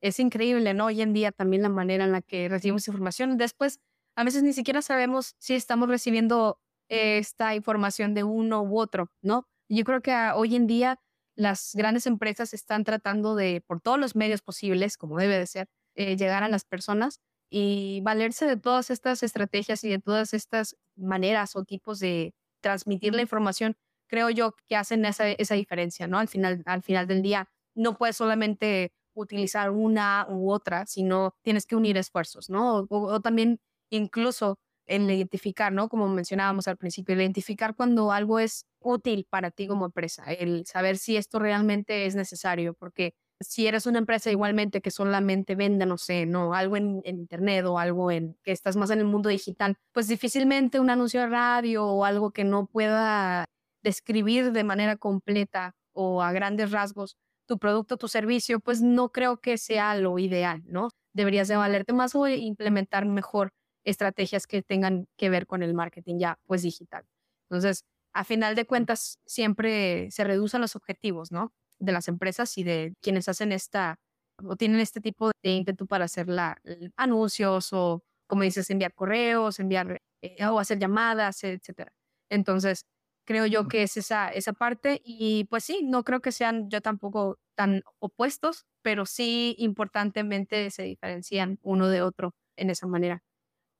Es 0.00 0.18
increíble, 0.18 0.72
¿no? 0.72 0.86
Hoy 0.86 1.02
en 1.02 1.12
día 1.12 1.32
también 1.32 1.62
la 1.62 1.68
manera 1.68 2.04
en 2.04 2.12
la 2.12 2.22
que 2.22 2.48
recibimos 2.48 2.86
información. 2.88 3.36
Después, 3.36 3.80
a 4.16 4.24
veces 4.24 4.42
ni 4.42 4.52
siquiera 4.52 4.80
sabemos 4.80 5.34
si 5.38 5.54
estamos 5.54 5.88
recibiendo 5.88 6.60
esta 6.88 7.54
información 7.54 8.14
de 8.14 8.24
uno 8.24 8.62
u 8.62 8.78
otro, 8.78 9.10
¿no? 9.22 9.46
Yo 9.68 9.84
creo 9.84 10.00
que 10.00 10.12
hoy 10.34 10.56
en 10.56 10.66
día 10.66 10.98
las 11.36 11.72
grandes 11.74 12.06
empresas 12.06 12.54
están 12.54 12.84
tratando 12.84 13.34
de, 13.34 13.62
por 13.66 13.80
todos 13.80 13.98
los 13.98 14.16
medios 14.16 14.42
posibles, 14.42 14.96
como 14.96 15.18
debe 15.18 15.38
de 15.38 15.46
ser, 15.46 15.68
eh, 15.94 16.16
llegar 16.16 16.42
a 16.42 16.48
las 16.48 16.64
personas 16.64 17.20
y 17.50 18.00
valerse 18.02 18.46
de 18.46 18.56
todas 18.56 18.90
estas 18.90 19.22
estrategias 19.22 19.84
y 19.84 19.88
de 19.90 19.98
todas 19.98 20.34
estas 20.34 20.76
maneras 20.96 21.56
o 21.56 21.64
tipos 21.64 21.98
de, 21.98 22.34
transmitir 22.60 23.14
la 23.14 23.22
información, 23.22 23.76
creo 24.08 24.30
yo 24.30 24.54
que 24.66 24.76
hacen 24.76 25.04
esa, 25.04 25.28
esa 25.28 25.54
diferencia, 25.54 26.06
¿no? 26.06 26.18
Al 26.18 26.28
final, 26.28 26.62
al 26.66 26.82
final 26.82 27.06
del 27.06 27.22
día, 27.22 27.48
no 27.74 27.96
puedes 27.96 28.16
solamente 28.16 28.92
utilizar 29.14 29.70
una 29.70 30.26
u 30.28 30.52
otra, 30.52 30.86
sino 30.86 31.34
tienes 31.42 31.66
que 31.66 31.76
unir 31.76 31.96
esfuerzos, 31.96 32.50
¿no? 32.50 32.86
O, 32.88 33.20
también 33.20 33.60
incluso 33.90 34.58
en 34.86 35.08
identificar, 35.10 35.72
¿no? 35.72 35.88
Como 35.88 36.08
mencionábamos 36.08 36.66
al 36.68 36.76
principio, 36.76 37.14
identificar 37.14 37.76
cuando 37.76 38.12
algo 38.12 38.38
es 38.40 38.66
útil 38.80 39.26
para 39.30 39.50
ti 39.50 39.66
como 39.68 39.86
empresa, 39.86 40.24
el 40.32 40.66
saber 40.66 40.98
si 40.98 41.16
esto 41.16 41.38
realmente 41.38 42.06
es 42.06 42.16
necesario, 42.16 42.74
porque 42.74 43.14
si 43.40 43.66
eres 43.66 43.86
una 43.86 43.98
empresa 43.98 44.30
igualmente 44.30 44.80
que 44.82 44.90
solamente 44.90 45.54
venda, 45.54 45.86
no 45.86 45.98
sé, 45.98 46.26
no, 46.26 46.54
algo 46.54 46.76
en, 46.76 47.02
internet 47.04 47.64
o 47.66 47.78
algo 47.78 48.10
en 48.10 48.36
que 48.44 48.52
estás 48.52 48.76
más 48.76 48.90
en 48.90 48.98
el 49.00 49.06
mundo 49.06 49.28
digital, 49.28 49.76
pues 49.92 50.08
difícilmente 50.08 50.78
un 50.78 50.90
anuncio 50.90 51.20
de 51.20 51.28
radio 51.28 51.86
o 51.86 52.04
algo 52.04 52.32
que 52.32 52.44
no 52.44 52.66
pueda 52.66 53.46
describir 53.82 54.52
de 54.52 54.64
manera 54.64 54.96
completa 54.96 55.74
o 55.92 56.22
a 56.22 56.32
grandes 56.32 56.70
rasgos 56.70 57.16
tu 57.46 57.58
producto, 57.58 57.96
tu 57.96 58.06
servicio, 58.08 58.60
pues 58.60 58.80
no 58.82 59.10
creo 59.10 59.40
que 59.40 59.58
sea 59.58 59.96
lo 59.96 60.18
ideal, 60.18 60.62
¿no? 60.66 60.90
Deberías 61.12 61.48
de 61.48 61.56
valerte 61.56 61.92
más 61.92 62.14
o 62.14 62.28
implementar 62.28 63.06
mejor 63.06 63.52
estrategias 63.84 64.46
que 64.46 64.62
tengan 64.62 65.08
que 65.16 65.30
ver 65.30 65.46
con 65.46 65.62
el 65.62 65.74
marketing 65.74 66.18
ya, 66.20 66.38
pues 66.46 66.62
digital. 66.62 67.04
Entonces, 67.48 67.84
a 68.12 68.24
final 68.24 68.54
de 68.54 68.66
cuentas, 68.66 69.18
siempre 69.26 70.10
se 70.12 70.24
reducen 70.24 70.60
los 70.60 70.76
objetivos, 70.76 71.32
¿no? 71.32 71.52
De 71.80 71.92
las 71.92 72.08
empresas 72.08 72.56
y 72.58 72.64
de 72.64 72.94
quienes 73.02 73.28
hacen 73.28 73.52
esta 73.52 73.96
o 74.44 74.56
tienen 74.56 74.80
este 74.80 75.00
tipo 75.00 75.30
de 75.42 75.50
ímpetu 75.52 75.86
para 75.86 76.06
hacer 76.06 76.28
la, 76.28 76.58
anuncios 76.96 77.72
o, 77.72 78.02
como 78.26 78.42
dices, 78.42 78.70
enviar 78.70 78.94
correos, 78.94 79.60
enviar 79.60 80.00
eh, 80.22 80.46
o 80.46 80.58
hacer 80.60 80.78
llamadas, 80.78 81.44
etcétera. 81.44 81.92
Entonces, 82.30 82.86
creo 83.26 83.46
yo 83.46 83.68
que 83.68 83.82
es 83.82 83.96
esa, 83.96 84.28
esa 84.28 84.52
parte 84.52 85.00
y 85.04 85.44
pues 85.44 85.64
sí, 85.64 85.82
no 85.84 86.04
creo 86.04 86.20
que 86.20 86.32
sean 86.32 86.68
yo 86.70 86.80
tampoco 86.80 87.38
tan 87.56 87.82
opuestos, 87.98 88.66
pero 88.82 89.06
sí 89.06 89.54
importantemente 89.58 90.70
se 90.70 90.82
diferencian 90.84 91.58
uno 91.62 91.88
de 91.88 92.02
otro 92.02 92.34
en 92.56 92.70
esa 92.70 92.86
manera. 92.86 93.22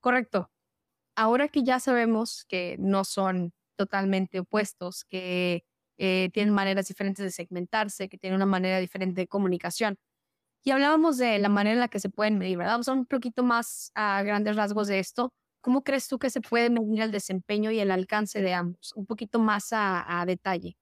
Correcto. 0.00 0.50
Ahora 1.16 1.48
que 1.48 1.62
ya 1.64 1.80
sabemos 1.80 2.44
que 2.48 2.76
no 2.78 3.04
son 3.04 3.52
totalmente 3.76 4.40
opuestos, 4.40 5.04
que 5.04 5.64
eh, 6.00 6.30
tienen 6.32 6.54
maneras 6.54 6.88
diferentes 6.88 7.22
de 7.24 7.30
segmentarse, 7.30 8.08
que 8.08 8.18
tienen 8.18 8.36
una 8.36 8.46
manera 8.46 8.78
diferente 8.78 9.20
de 9.20 9.28
comunicación. 9.28 9.96
Y 10.64 10.70
hablábamos 10.72 11.18
de 11.18 11.38
la 11.38 11.48
manera 11.48 11.74
en 11.74 11.80
la 11.80 11.88
que 11.88 12.00
se 12.00 12.10
pueden 12.10 12.38
medir, 12.38 12.58
¿verdad? 12.58 12.74
Vamos 12.74 12.88
a 12.88 12.92
un 12.94 13.06
poquito 13.06 13.42
más 13.42 13.92
a 13.94 14.22
grandes 14.22 14.56
rasgos 14.56 14.88
de 14.88 14.98
esto. 14.98 15.32
¿Cómo 15.62 15.84
crees 15.84 16.08
tú 16.08 16.18
que 16.18 16.30
se 16.30 16.40
puede 16.40 16.70
medir 16.70 17.02
el 17.02 17.12
desempeño 17.12 17.70
y 17.70 17.80
el 17.80 17.90
alcance 17.90 18.40
de 18.40 18.54
ambos? 18.54 18.92
Un 18.96 19.06
poquito 19.06 19.38
más 19.38 19.72
a, 19.72 20.20
a 20.20 20.26
detalle. 20.26 20.76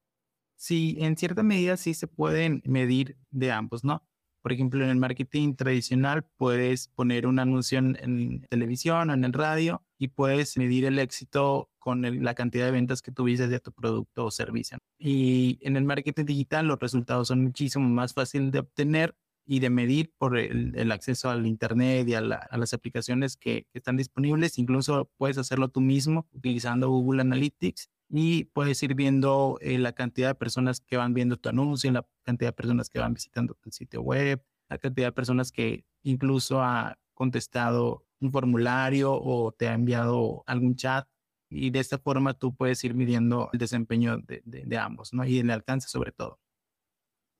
Sí, 0.57 0.97
en 0.99 1.17
cierta 1.17 1.43
medida 1.43 1.77
sí 1.77 1.93
se 1.93 2.07
pueden 2.07 2.61
medir 2.65 3.17
de 3.31 3.51
ambos, 3.51 3.83
¿no? 3.83 4.03
Por 4.41 4.53
ejemplo, 4.53 4.83
en 4.83 4.89
el 4.89 4.97
marketing 4.97 5.55
tradicional 5.55 6.25
puedes 6.37 6.87
poner 6.87 7.27
un 7.27 7.39
anuncio 7.39 7.77
en, 7.77 8.41
televisión 8.49 9.09
o 9.09 9.13
en 9.13 9.23
el 9.25 9.33
radio 9.33 9.83
y 9.97 10.09
puedes 10.09 10.57
medir 10.57 10.85
el 10.85 10.97
éxito 10.99 11.68
con 11.79 12.23
la 12.23 12.33
cantidad 12.35 12.65
de 12.65 12.71
ventas 12.71 13.01
que 13.01 13.11
tuviste 13.11 13.47
de 13.47 13.59
tu 13.59 13.71
producto 13.71 14.25
o 14.25 14.31
servicio. 14.31 14.77
Y 14.97 15.57
en 15.61 15.77
el 15.77 15.85
marketing 15.85 16.25
digital 16.25 16.67
los 16.67 16.79
resultados 16.79 17.29
son 17.29 17.43
muchísimo 17.43 17.87
más 17.87 18.13
fáciles 18.13 18.51
de 18.51 18.59
obtener 18.59 19.15
y 19.45 19.61
de 19.61 19.71
medir 19.71 20.13
por 20.19 20.37
el, 20.37 20.91
acceso 20.91 21.27
al 21.29 21.47
Internet 21.47 22.07
y 22.07 22.13
a, 22.13 22.21
las 22.21 22.73
aplicaciones 22.73 23.35
que, 23.35 23.65
están 23.73 23.97
disponibles. 23.97 24.59
Incluso 24.59 25.09
puedes 25.17 25.39
hacerlo 25.39 25.69
tú 25.69 25.81
mismo 25.81 26.27
utilizando 26.33 26.89
Google 26.89 27.21
Analytics 27.21 27.89
y 28.09 28.43
puedes 28.45 28.81
ir 28.83 28.93
viendo 28.93 29.57
eh, 29.61 29.79
la 29.79 29.93
cantidad 29.93 30.29
de 30.29 30.35
personas 30.35 30.81
que 30.81 30.97
van 30.97 31.15
viendo 31.15 31.37
tu 31.37 31.49
anuncio, 31.49 31.91
la 31.91 32.05
cantidad 32.23 32.49
de 32.49 32.53
personas 32.53 32.89
que 32.89 32.99
van 32.99 33.15
visitando 33.15 33.55
tu 33.55 33.71
sitio 33.71 34.01
web, 34.03 34.43
la 34.69 34.77
cantidad 34.77 35.07
de 35.07 35.13
personas 35.13 35.51
que 35.51 35.83
incluso 36.03 36.61
ha 36.61 36.99
contestado 37.15 38.05
un 38.19 38.31
formulario 38.31 39.13
o 39.13 39.51
te 39.51 39.67
ha 39.67 39.73
enviado 39.73 40.43
algún 40.45 40.75
chat. 40.75 41.07
Y 41.49 41.71
de 41.71 41.79
esta 41.79 41.97
forma 41.97 42.33
tú 42.33 42.55
puedes 42.55 42.83
ir 42.83 42.93
midiendo 42.93 43.49
el 43.53 43.59
desempeño 43.59 44.17
de, 44.19 44.77
ambos, 44.77 45.13
¿no? 45.13 45.25
Y 45.25 45.39
el 45.39 45.49
alcance 45.49 45.87
sobre 45.87 46.11
todo. 46.11 46.39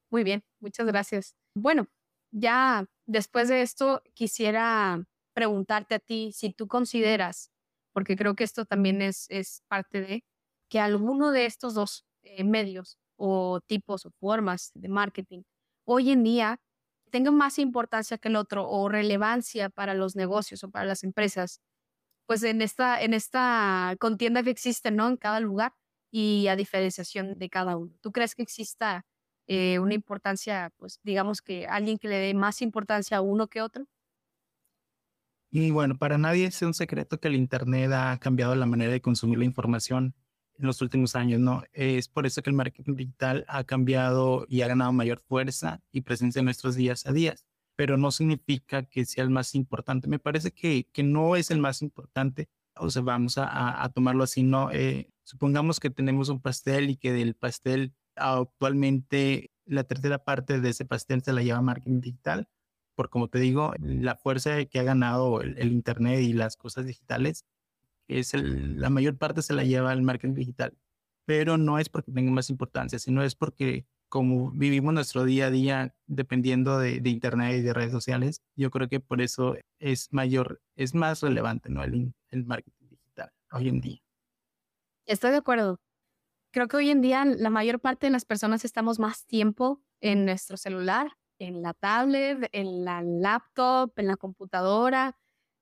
Muy 0.10 0.24
bien, 0.24 0.44
muchas 0.60 0.88
gracias. 0.88 1.36
Bueno, 1.54 1.88
ya 2.32 2.88
después 3.06 3.50
de 3.50 3.62
esto 3.62 4.02
quisiera 4.16 5.06
preguntarte 5.34 5.96
a 5.96 6.00
ti 6.00 6.32
si 6.34 6.52
tú 6.52 6.68
consideras, 6.68 7.52
porque 7.94 8.16
creo 8.16 8.36
que 8.36 8.44
esto 8.44 8.66
también 8.66 9.02
es, 9.02 9.28
es 9.30 9.64
parte 9.68 10.02
de, 10.02 10.24
que 10.70 10.80
alguno 10.80 11.32
de 11.32 11.46
estos 11.46 11.76
dos 11.76 12.06
eh, 12.24 12.44
medios 12.44 12.98
o 13.16 13.62
tipos 13.62 14.06
o 14.06 14.12
formas 14.20 14.72
de 14.74 14.90
marketing 14.90 15.44
hoy 15.86 16.12
en 16.12 16.24
día 16.24 16.62
tenga 17.10 17.32
más 17.32 17.58
importancia 17.58 18.18
que 18.18 18.28
el 18.28 18.36
otro 18.36 18.70
o 18.70 18.88
relevancia 18.90 19.70
para 19.70 19.94
los 19.96 20.16
negocios 20.16 20.64
o 20.64 20.70
para 20.70 20.86
las 20.86 21.04
empresas 21.04 21.62
pues 22.30 22.44
en 22.44 22.62
esta, 22.62 23.02
en 23.02 23.16
esta 23.16 23.96
contienda 24.00 24.44
que 24.44 24.52
existe, 24.52 24.92
¿no? 24.92 25.08
En 25.08 25.18
cada 25.18 25.40
lugar 25.40 25.74
y 26.12 26.46
a 26.48 26.56
diferenciación 26.56 27.40
de 27.40 27.50
cada 27.50 27.76
uno. 27.76 27.92
¿Tú 28.02 28.12
crees 28.12 28.36
que 28.36 28.44
exista 28.44 29.08
eh, 29.48 29.80
una 29.80 29.96
importancia, 29.96 30.72
pues 30.78 31.00
digamos 31.02 31.42
que 31.42 31.66
alguien 31.66 31.98
que 31.98 32.08
le 32.08 32.18
dé 32.18 32.36
más 32.36 32.62
importancia 32.62 33.18
a 33.18 33.22
uno 33.22 33.48
que 33.48 33.64
otro? 33.64 33.88
Y 35.50 35.72
bueno, 35.72 35.98
para 35.98 36.20
nadie 36.20 36.46
es 36.46 36.62
un 36.62 36.76
secreto 36.76 37.20
que 37.20 37.30
el 37.30 37.36
Internet 37.36 37.92
ha 37.94 38.20
cambiado 38.20 38.54
la 38.54 38.68
manera 38.68 38.92
de 38.92 39.02
consumir 39.02 39.40
la 39.40 39.46
información 39.46 40.14
en 40.60 40.68
los 40.68 40.84
últimos 40.84 41.16
años, 41.16 41.40
¿no? 41.40 41.64
Es 41.74 42.10
por 42.10 42.28
eso 42.28 42.44
que 42.44 42.52
el 42.52 42.56
marketing 42.56 42.94
digital 42.94 43.44
ha 43.48 43.64
cambiado 43.64 44.46
y 44.48 44.62
ha 44.62 44.68
ganado 44.68 44.94
mayor 44.94 45.20
fuerza 45.28 45.82
y 45.92 46.02
presencia 46.02 46.42
en 46.42 46.46
nuestros 46.46 46.76
días 46.76 47.08
a 47.08 47.12
días, 47.12 47.48
pero 47.80 47.96
no 47.96 48.12
significa 48.12 48.84
que 48.84 49.06
sea 49.06 49.24
el 49.24 49.30
más 49.30 49.56
importante. 49.56 50.10
Me 50.10 50.20
parece 50.20 50.52
que, 50.52 50.90
que 50.92 51.02
no 51.02 51.38
es 51.38 51.50
el 51.50 51.60
más 51.60 51.82
importante, 51.82 52.50
o 52.76 52.90
sea, 52.90 53.04
vamos 53.04 53.38
a, 53.38 53.82
a 53.82 53.88
tomarlo 53.88 54.26
así, 54.26 54.44
¿no? 54.44 54.70
Eh, 54.70 55.10
supongamos 55.24 55.80
que 55.80 55.90
tenemos 55.90 56.28
un 56.28 56.42
pastel 56.42 56.90
y 56.90 56.98
que 56.98 57.14
del 57.14 57.36
pastel 57.36 57.94
actualmente 58.18 59.54
la 59.64 59.86
tercera 59.86 60.26
parte 60.26 60.60
de 60.60 60.72
ese 60.72 60.84
pastel 60.84 61.24
se 61.24 61.32
la 61.32 61.42
lleva 61.42 61.62
marketing 61.62 62.02
digital, 62.02 62.50
por 62.96 63.10
como 63.10 63.30
te 63.30 63.40
digo, 63.40 63.72
la 63.80 64.18
fuerza 64.18 64.66
que 64.66 64.80
ha 64.80 64.84
ganado 64.84 65.40
el, 65.40 65.58
el 65.58 65.72
Internet 65.72 66.20
y 66.20 66.34
las 66.34 66.58
cosas 66.58 66.86
digitales 66.86 67.46
es 68.10 68.34
la 68.34 68.90
mayor 68.90 69.18
parte 69.18 69.42
se 69.42 69.54
la 69.54 69.64
lleva 69.64 69.94
el 69.94 70.02
marketing 70.02 70.34
digital, 70.34 70.78
pero 71.24 71.58
no 71.58 71.80
es 71.80 71.88
porque 71.88 72.12
tenga 72.12 72.30
más 72.30 72.50
importancia, 72.50 73.00
sino 73.00 73.24
es 73.24 73.36
porque 73.36 73.86
como 74.10 74.52
vivimos 74.52 74.94
nuestro 74.94 75.24
día 75.24 75.48
a 75.48 75.52
día 75.52 75.96
dependiendo 76.08 76.80
de, 76.80 77.02
internet 77.06 77.60
y 77.60 77.62
de 77.62 77.74
redes 77.74 77.92
sociales, 77.92 78.42
yo 78.56 78.72
creo 78.72 78.90
que 78.90 79.00
por 79.00 79.22
eso 79.22 79.56
es 79.80 80.12
mayor, 80.12 80.62
es 80.76 80.96
más 80.96 81.22
relevante, 81.22 81.70
¿no? 81.70 81.84
El, 81.84 82.14
el 82.30 82.46
marketing 82.46 82.88
digital 82.90 83.32
hoy 83.52 83.70
en 83.70 83.82
día. 83.82 84.00
Estoy 85.06 85.32
de 85.32 85.38
acuerdo. 85.38 85.80
Creo 86.52 86.68
que 86.68 86.78
hoy 86.78 86.90
en 86.90 87.02
día 87.02 87.24
la 87.26 87.50
mayor 87.52 87.80
parte 87.80 88.08
de 88.08 88.12
las 88.12 88.26
personas 88.26 88.66
estamos 88.66 89.00
más 89.00 89.26
tiempo 89.26 89.82
en 90.02 90.26
nuestro 90.26 90.58
celular, 90.58 91.12
en 91.38 91.62
la 91.62 91.74
tablet, 91.74 92.50
en 92.52 92.84
la 92.84 93.02
laptop, 93.04 93.94
en 93.98 94.08
la 94.08 94.18
computadora, 94.18 95.18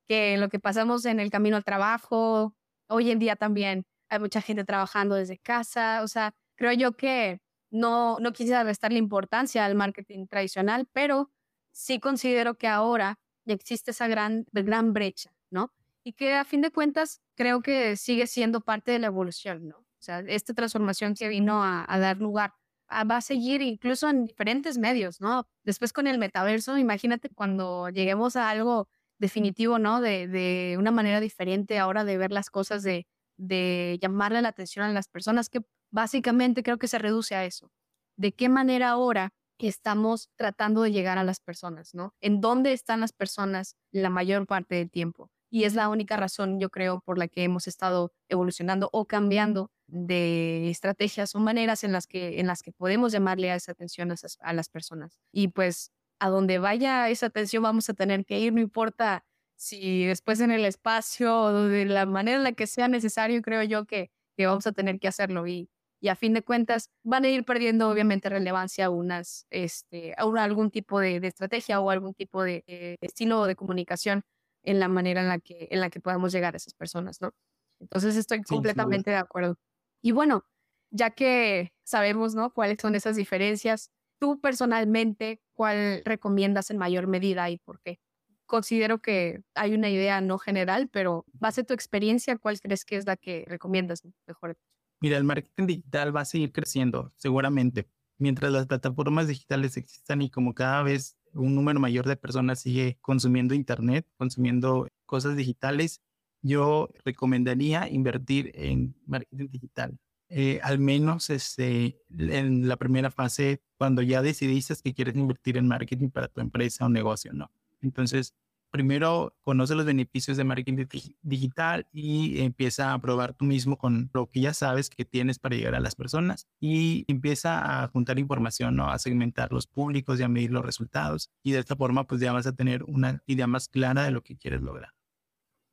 que 0.07 0.37
lo 0.37 0.49
que 0.49 0.59
pasamos 0.59 1.05
en 1.05 1.19
el 1.19 1.29
camino 1.29 1.57
al 1.57 1.65
trabajo. 1.65 2.55
Hoy 2.87 3.11
en 3.11 3.19
día 3.19 3.35
también 3.35 3.85
hay 4.09 4.19
mucha 4.19 4.41
gente 4.41 4.63
trabajando 4.63 5.15
desde 5.15 5.37
casa. 5.37 6.01
O 6.03 6.07
sea, 6.07 6.33
creo 6.55 6.71
yo 6.71 6.93
que 6.93 7.41
no, 7.71 8.17
no 8.19 8.33
quisiera 8.33 8.63
restarle 8.63 8.97
importancia 8.99 9.65
al 9.65 9.75
marketing 9.75 10.27
tradicional, 10.27 10.87
pero 10.93 11.31
sí 11.71 11.99
considero 11.99 12.57
que 12.57 12.67
ahora 12.67 13.19
existe 13.45 13.91
esa 13.91 14.07
gran, 14.07 14.45
gran 14.51 14.93
brecha, 14.93 15.31
¿no? 15.49 15.73
Y 16.03 16.13
que 16.13 16.33
a 16.35 16.45
fin 16.45 16.61
de 16.61 16.71
cuentas 16.71 17.21
creo 17.35 17.61
que 17.61 17.97
sigue 17.97 18.27
siendo 18.27 18.61
parte 18.61 18.91
de 18.91 18.99
la 18.99 19.07
evolución, 19.07 19.67
¿no? 19.67 19.77
O 19.77 20.01
sea, 20.01 20.19
esta 20.19 20.53
transformación 20.53 21.15
que 21.15 21.27
vino 21.27 21.63
a, 21.63 21.85
a 21.87 21.99
dar 21.99 22.17
lugar 22.17 22.53
a, 22.87 23.03
va 23.03 23.17
a 23.17 23.21
seguir 23.21 23.61
incluso 23.61 24.09
en 24.09 24.25
diferentes 24.25 24.77
medios, 24.77 25.21
¿no? 25.21 25.47
Después 25.63 25.93
con 25.93 26.07
el 26.07 26.17
metaverso, 26.17 26.77
imagínate 26.77 27.29
cuando 27.29 27.89
lleguemos 27.89 28.35
a 28.35 28.49
algo 28.49 28.89
definitivo, 29.17 29.79
¿no? 29.79 30.01
De, 30.01 30.27
de 30.27 30.75
una 30.77 30.91
manera 30.91 31.19
diferente 31.19 31.79
ahora 31.79 32.03
de 32.05 32.17
ver 32.17 32.31
las 32.31 32.49
cosas, 32.49 32.83
de, 32.83 33.07
de 33.37 33.97
llamarle 34.01 34.41
la 34.41 34.49
atención 34.49 34.85
a 34.85 34.93
las 34.93 35.07
personas, 35.07 35.49
que 35.49 35.61
básicamente 35.97 36.61
creo 36.61 36.77
que 36.77 36.87
se 36.87 36.99
reduce 36.99 37.33
a 37.33 37.43
eso. 37.43 37.71
¿De 38.17 38.31
qué 38.31 38.49
manera 38.49 38.89
ahora 38.89 39.33
estamos 39.57 40.29
tratando 40.35 40.83
de 40.83 40.91
llegar 40.91 41.17
a 41.17 41.23
las 41.23 41.39
personas, 41.39 41.95
¿no? 41.95 42.13
¿En 42.21 42.39
dónde 42.39 42.71
están 42.71 42.99
las 42.99 43.13
personas 43.13 43.75
la 43.91 44.11
mayor 44.11 44.45
parte 44.45 44.75
del 44.75 44.91
tiempo? 44.91 45.31
Y 45.49 45.63
es 45.63 45.73
la 45.73 45.89
única 45.89 46.15
razón, 46.15 46.59
yo 46.59 46.69
creo, 46.69 47.01
por 47.03 47.17
la 47.17 47.27
que 47.27 47.43
hemos 47.43 47.65
estado 47.65 48.11
evolucionando 48.29 48.89
o 48.93 49.05
cambiando 49.05 49.71
de 49.87 50.69
estrategias 50.69 51.33
o 51.33 51.39
maneras 51.39 51.83
en 51.83 51.93
las 51.93 52.05
que, 52.05 52.39
en 52.39 52.45
las 52.45 52.61
que 52.61 52.71
podemos 52.71 53.11
llamarle 53.11 53.49
a 53.49 53.55
esa 53.55 53.71
atención 53.71 54.11
a, 54.11 54.53
las 54.53 54.69
personas. 54.69 55.17
Y 55.31 55.47
pues 55.47 55.91
a 56.19 56.29
donde 56.29 56.59
vaya 56.59 57.09
esa 57.09 57.25
atención 57.25 57.63
vamos 57.63 57.89
a 57.89 57.95
tener 57.95 58.23
que 58.23 58.39
ir, 58.39 58.53
no 58.53 58.61
importa 58.61 59.25
si 59.55 60.05
después 60.05 60.41
en 60.41 60.51
el 60.51 60.63
espacio 60.63 61.35
o 61.41 61.53
de 61.63 61.85
la 61.85 62.05
manera 62.05 62.37
en 62.37 62.43
la 62.43 62.51
que 62.51 62.67
sea 62.67 62.87
necesario, 62.87 63.41
creo 63.41 63.63
yo 63.63 63.85
que, 63.85 64.11
que 64.35 64.45
vamos 64.45 64.67
a 64.67 64.73
tener 64.73 64.99
que 64.99 65.07
hacerlo 65.07 65.47
y, 65.47 65.69
y 65.99 66.09
a 66.09 66.15
fin 66.15 66.33
de 66.33 66.43
cuentas 66.43 66.91
van 67.03 67.25
a 67.25 67.29
ir 67.29 67.43
perdiendo 67.43 67.89
obviamente 67.89 68.29
relevancia 68.29 68.89
unas, 68.89 69.47
este, 69.49 70.13
a 70.17 70.43
algún 70.43 70.71
tipo 70.71 70.99
de, 70.99 71.17
estrategia 71.17 71.79
o 71.79 71.89
algún 71.89 72.13
tipo 72.13 72.43
de, 72.43 72.63
estilo 73.01 73.45
de 73.45 73.55
comunicación 73.55 74.23
en 74.63 74.79
la 74.79 74.87
manera 74.87 75.21
en 75.21 75.27
la 75.27 75.39
que, 75.39 75.67
en 75.71 75.79
la 75.81 75.89
que 75.89 75.99
podamos 75.99 76.31
llegar 76.31 76.53
a 76.53 76.57
esas 76.57 76.73
personas, 76.73 77.21
¿no? 77.21 77.33
Entonces 77.79 78.15
estoy 78.15 78.41
completamente 78.43 79.11
de 79.11 79.17
acuerdo. 79.17 79.57
Y 80.01 80.11
bueno, 80.11 80.45
ya 80.91 81.11
que 81.11 81.73
sabemos, 81.83 82.35
¿no? 82.35 82.53
Cuáles 82.53 82.77
son 82.81 82.95
esas 82.95 83.15
diferencias, 83.15 83.91
tú 84.19 84.39
personalmente, 84.39 85.41
¿cuál 85.53 86.01
recomiendas 86.05 86.69
en 86.71 86.77
mayor 86.77 87.07
medida 87.07 87.49
y 87.49 87.57
por 87.57 87.79
qué? 87.81 87.99
Considero 88.45 88.99
que 88.99 89.41
hay 89.55 89.73
una 89.73 89.89
idea 89.89 90.21
no 90.21 90.37
general, 90.37 90.89
pero 90.89 91.25
base 91.33 91.63
tu 91.63 91.73
experiencia, 91.73 92.37
¿cuál 92.37 92.59
crees 92.59 92.85
que 92.85 92.97
es 92.97 93.05
la 93.05 93.17
que 93.17 93.45
recomiendas 93.47 94.03
mejor? 94.25 94.57
Mira, 94.99 95.17
el 95.17 95.23
marketing 95.23 95.67
digital 95.67 96.15
va 96.15 96.21
a 96.21 96.25
seguir 96.25 96.51
creciendo, 96.51 97.13
seguramente. 97.17 97.87
Mientras 98.17 98.51
las 98.51 98.65
plataformas 98.65 99.27
digitales 99.27 99.77
existan 99.77 100.21
y 100.23 100.29
como 100.29 100.55
cada 100.55 100.81
vez 100.81 101.17
un 101.33 101.53
número 101.53 101.79
mayor 101.79 102.07
de 102.07 102.15
personas 102.15 102.61
sigue 102.61 102.97
consumiendo 103.01 103.53
Internet, 103.53 104.07
consumiendo 104.17 104.87
cosas 105.05 105.35
digitales, 105.35 106.01
yo 106.41 106.89
recomendaría 107.05 107.87
invertir 107.89 108.51
en 108.55 108.95
marketing 109.05 109.49
digital. 109.49 109.99
Eh, 110.29 110.59
al 110.61 110.79
menos 110.79 111.29
este, 111.29 112.01
en 112.17 112.67
la 112.67 112.75
primera 112.75 113.11
fase, 113.11 113.61
cuando 113.77 114.01
ya 114.01 114.21
decidiste 114.21 114.73
que 114.83 114.93
quieres 114.93 115.15
invertir 115.15 115.57
en 115.57 115.67
marketing 115.67 116.09
para 116.09 116.27
tu 116.27 116.41
empresa 116.41 116.85
o 116.85 116.89
negocio, 116.89 117.31
¿no? 117.33 117.51
Entonces, 117.81 118.33
primero 118.71 119.35
conoce 119.43 119.75
los 119.75 119.85
beneficios 119.85 120.37
de 120.37 120.43
marketing 120.43 120.85
digital 121.21 121.87
y 121.91 122.41
empieza 122.41 122.93
a 122.93 122.99
probar 122.99 123.33
tú 123.33 123.45
mismo 123.45 123.77
con 123.77 124.09
lo 124.13 124.27
que 124.27 124.41
ya 124.41 124.53
sabes 124.53 124.89
que 124.89 125.05
tienes 125.05 125.39
para 125.39 125.55
llegar 125.55 125.75
a 125.75 125.79
las 125.79 125.95
personas 125.95 126.47
y 126.59 127.05
empieza 127.07 127.83
a 127.83 127.87
juntar 127.87 128.19
información, 128.19 128.75
¿no? 128.75 128.89
A 128.89 128.99
segmentar 128.99 129.51
los 129.51 129.67
públicos 129.67 130.19
y 130.19 130.23
a 130.23 130.27
medir 130.27 130.51
los 130.51 130.65
resultados. 130.65 131.31
Y 131.43 131.51
de 131.51 131.59
esta 131.59 131.75
forma, 131.75 132.05
pues 132.05 132.21
ya 132.21 132.31
vas 132.33 132.47
a 132.47 132.55
tener 132.55 132.83
una 132.83 133.21
idea 133.25 133.47
más 133.47 133.67
clara 133.69 134.03
de 134.03 134.11
lo 134.11 134.23
que 134.23 134.37
quieres 134.37 134.61
lograr. 134.61 134.93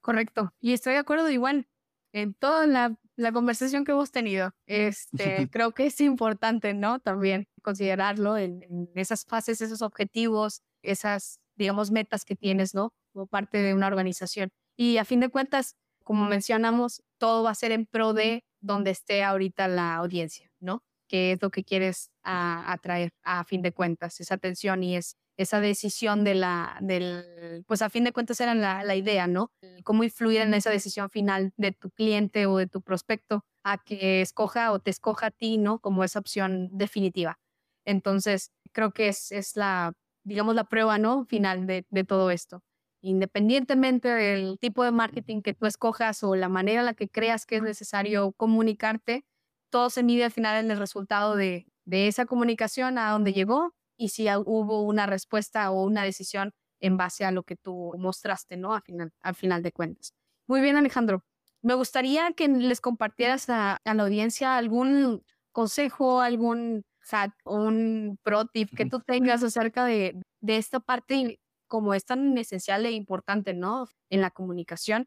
Correcto. 0.01 0.53
Y 0.61 0.75
estoy 0.75 0.93
de 0.93 0.99
acuerdo 0.99 1.31
igual 1.31 1.67
en 2.13 2.33
toda 2.35 2.67
la, 2.67 2.97
conversación 3.33 3.85
que 3.85 3.93
hemos 3.93 4.11
tenido. 4.11 4.55
Este, 4.67 5.49
creo 5.51 5.73
que 5.73 5.87
es 5.87 6.01
importante, 6.01 6.75
¿no? 6.75 7.01
También 7.01 7.49
considerarlo 7.63 8.39
en, 8.39 8.91
esas 8.95 9.25
fases, 9.25 9.61
esos 9.61 9.83
objetivos, 9.83 10.63
esas, 10.83 11.41
digamos, 11.57 11.91
metas 11.91 12.25
que 12.25 12.37
tienes, 12.37 12.75
¿no? 12.75 12.93
Como 13.13 13.27
parte 13.27 13.59
de 13.59 13.75
una 13.75 13.87
organización. 13.87 14.51
Y 14.77 14.99
a 14.99 15.05
fin 15.05 15.21
de 15.21 15.29
cuentas, 15.29 15.77
como 16.03 16.27
mencionamos, 16.27 17.03
todo 17.19 17.43
va 17.45 17.51
a 17.51 17.55
ser 17.55 17.73
en 17.73 17.87
pro 17.87 18.13
de 18.13 18.45
donde 18.61 18.91
esté 18.91 19.23
ahorita 19.23 19.69
la 19.69 19.97
audiencia, 19.97 20.51
¿no? 20.61 20.83
Que 21.09 21.33
es 21.33 21.43
lo 21.43 21.51
que 21.51 21.65
quieres 21.65 22.11
atraer 22.23 23.13
a 23.23 23.45
fin 23.45 23.63
de 23.63 23.73
cuentas, 23.73 24.21
esa 24.21 24.35
atención 24.35 24.83
y 24.83 24.97
es 24.97 25.17
esa 25.37 25.61
decisión 25.61 26.23
de 26.23 26.35
la, 26.35 26.79
del, 26.81 27.65
pues 27.67 27.83
a 27.83 27.91
fin 27.91 28.05
de 28.05 28.13
cuentas 28.13 28.41
era 28.41 28.55
la, 28.55 28.85
la, 28.85 28.95
idea, 28.95 29.27
¿no? 29.27 29.51
Cómo 29.83 30.05
influir 30.05 30.41
en 30.41 30.55
esa 30.55 30.71
decisión 30.71 31.11
final 31.11 31.53
de 31.57 31.73
tu 31.73 31.91
cliente 31.91 32.47
o 32.47 32.57
de 32.57 32.69
tu 32.69 32.83
prospecto 32.83 33.45
a 33.65 33.79
que 33.79 34.21
escoja 34.21 34.71
o 34.73 34.79
te 34.79 34.91
escoja 34.91 35.27
a 35.27 35.31
ti, 35.31 35.59
¿no? 35.59 35.81
Como 35.81 36.05
esa 36.05 36.21
opción 36.21 36.69
definitiva. 36.73 37.39
Entonces, 37.85 38.53
creo 38.73 38.93
que 38.93 39.09
es, 39.09 39.33
es 39.33 39.57
la, 39.57 39.93
digamos, 40.25 40.55
la 40.55 40.65
prueba, 40.65 40.99
¿no? 40.99 41.25
Final 41.27 41.67
de, 41.67 41.85
todo 42.07 42.31
esto. 42.31 42.63
Independientemente 43.03 44.09
del 44.09 44.59
tipo 44.59 44.83
de 44.85 44.91
marketing 44.91 45.43
que 45.43 45.55
tú 45.55 45.67
escojas 45.67 46.23
o 46.25 46.35
la 46.37 46.49
manera 46.49 46.81
en 46.81 46.87
la 46.87 46.95
que 46.95 47.09
creas 47.09 47.47
que 47.47 47.57
es 47.57 47.63
necesario 47.63 48.33
comunicarte, 48.33 49.25
todo 49.71 49.91
se 49.91 50.03
mide 50.03 50.25
al 50.25 50.31
final 50.31 50.65
en 50.65 50.71
el 50.71 50.79
resultado 50.79 51.37
de, 51.37 51.67
de 51.85 52.09
esa 52.09 52.27
comunicación 52.27 52.99
a 52.99 53.11
dónde 53.11 53.33
llegó 53.33 53.75
y 53.97 54.09
si 54.09 54.27
hubo 54.35 54.83
una 54.83 55.07
respuesta 55.07 55.71
o 55.71 55.85
una 55.85 56.03
decisión 56.03 56.53
en 56.81 56.97
base 56.97 57.25
a 57.25 57.31
lo 57.31 57.45
que 57.45 57.57
tú 57.57 57.93
mostraste, 57.99 58.57
¿no? 58.57 58.75
Al 58.75 58.83
final, 58.83 59.13
al 59.23 59.35
final 59.35 59.63
de 59.63 59.73
cuentas. 59.73 60.13
Muy 60.47 60.61
bien, 60.61 60.77
Alejandro. 60.77 61.25
Me 61.63 61.75
gustaría 61.75 62.33
que 62.33 62.47
les 62.49 62.81
compartieras 62.83 63.49
a, 63.49 63.81
la 63.85 64.03
audiencia 64.03 64.59
algún 64.59 65.25
consejo, 65.53 66.21
algún 66.21 66.85
hack, 67.11 67.33
un 67.45 68.19
pro 68.23 68.47
tip 68.47 68.71
que 68.77 68.87
tú 68.87 69.01
tengas 69.01 69.43
acerca 69.43 69.85
de, 69.85 70.21
de 70.41 70.57
esta 70.57 70.81
parte 70.81 71.41
como 71.69 71.95
es 71.95 72.05
tan 72.05 72.37
esencial 72.39 72.87
e 72.87 72.93
importante, 72.93 73.55
¿no? 73.55 73.89
En 74.11 74.21
la 74.21 74.31
comunicación 74.31 75.07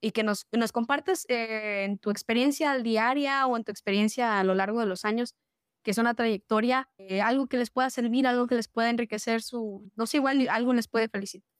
y 0.00 0.12
que 0.12 0.22
nos, 0.22 0.46
nos 0.52 0.72
compartes 0.72 1.26
eh, 1.28 1.84
en 1.84 1.98
tu 1.98 2.10
experiencia 2.10 2.76
diaria 2.78 3.46
o 3.46 3.56
en 3.56 3.64
tu 3.64 3.72
experiencia 3.72 4.38
a 4.38 4.44
lo 4.44 4.54
largo 4.54 4.80
de 4.80 4.86
los 4.86 5.04
años 5.04 5.34
que 5.82 5.92
es 5.92 5.98
una 5.98 6.14
trayectoria, 6.14 6.90
eh, 6.98 7.20
algo 7.20 7.46
que 7.46 7.56
les 7.56 7.70
pueda 7.70 7.88
servir, 7.88 8.26
algo 8.26 8.46
que 8.46 8.56
les 8.56 8.68
pueda 8.68 8.90
enriquecer 8.90 9.42
su, 9.42 9.90
no 9.96 10.06
sé, 10.06 10.18
igual 10.18 10.48
algo 10.50 10.74
les 10.74 10.88
puede 10.88 11.08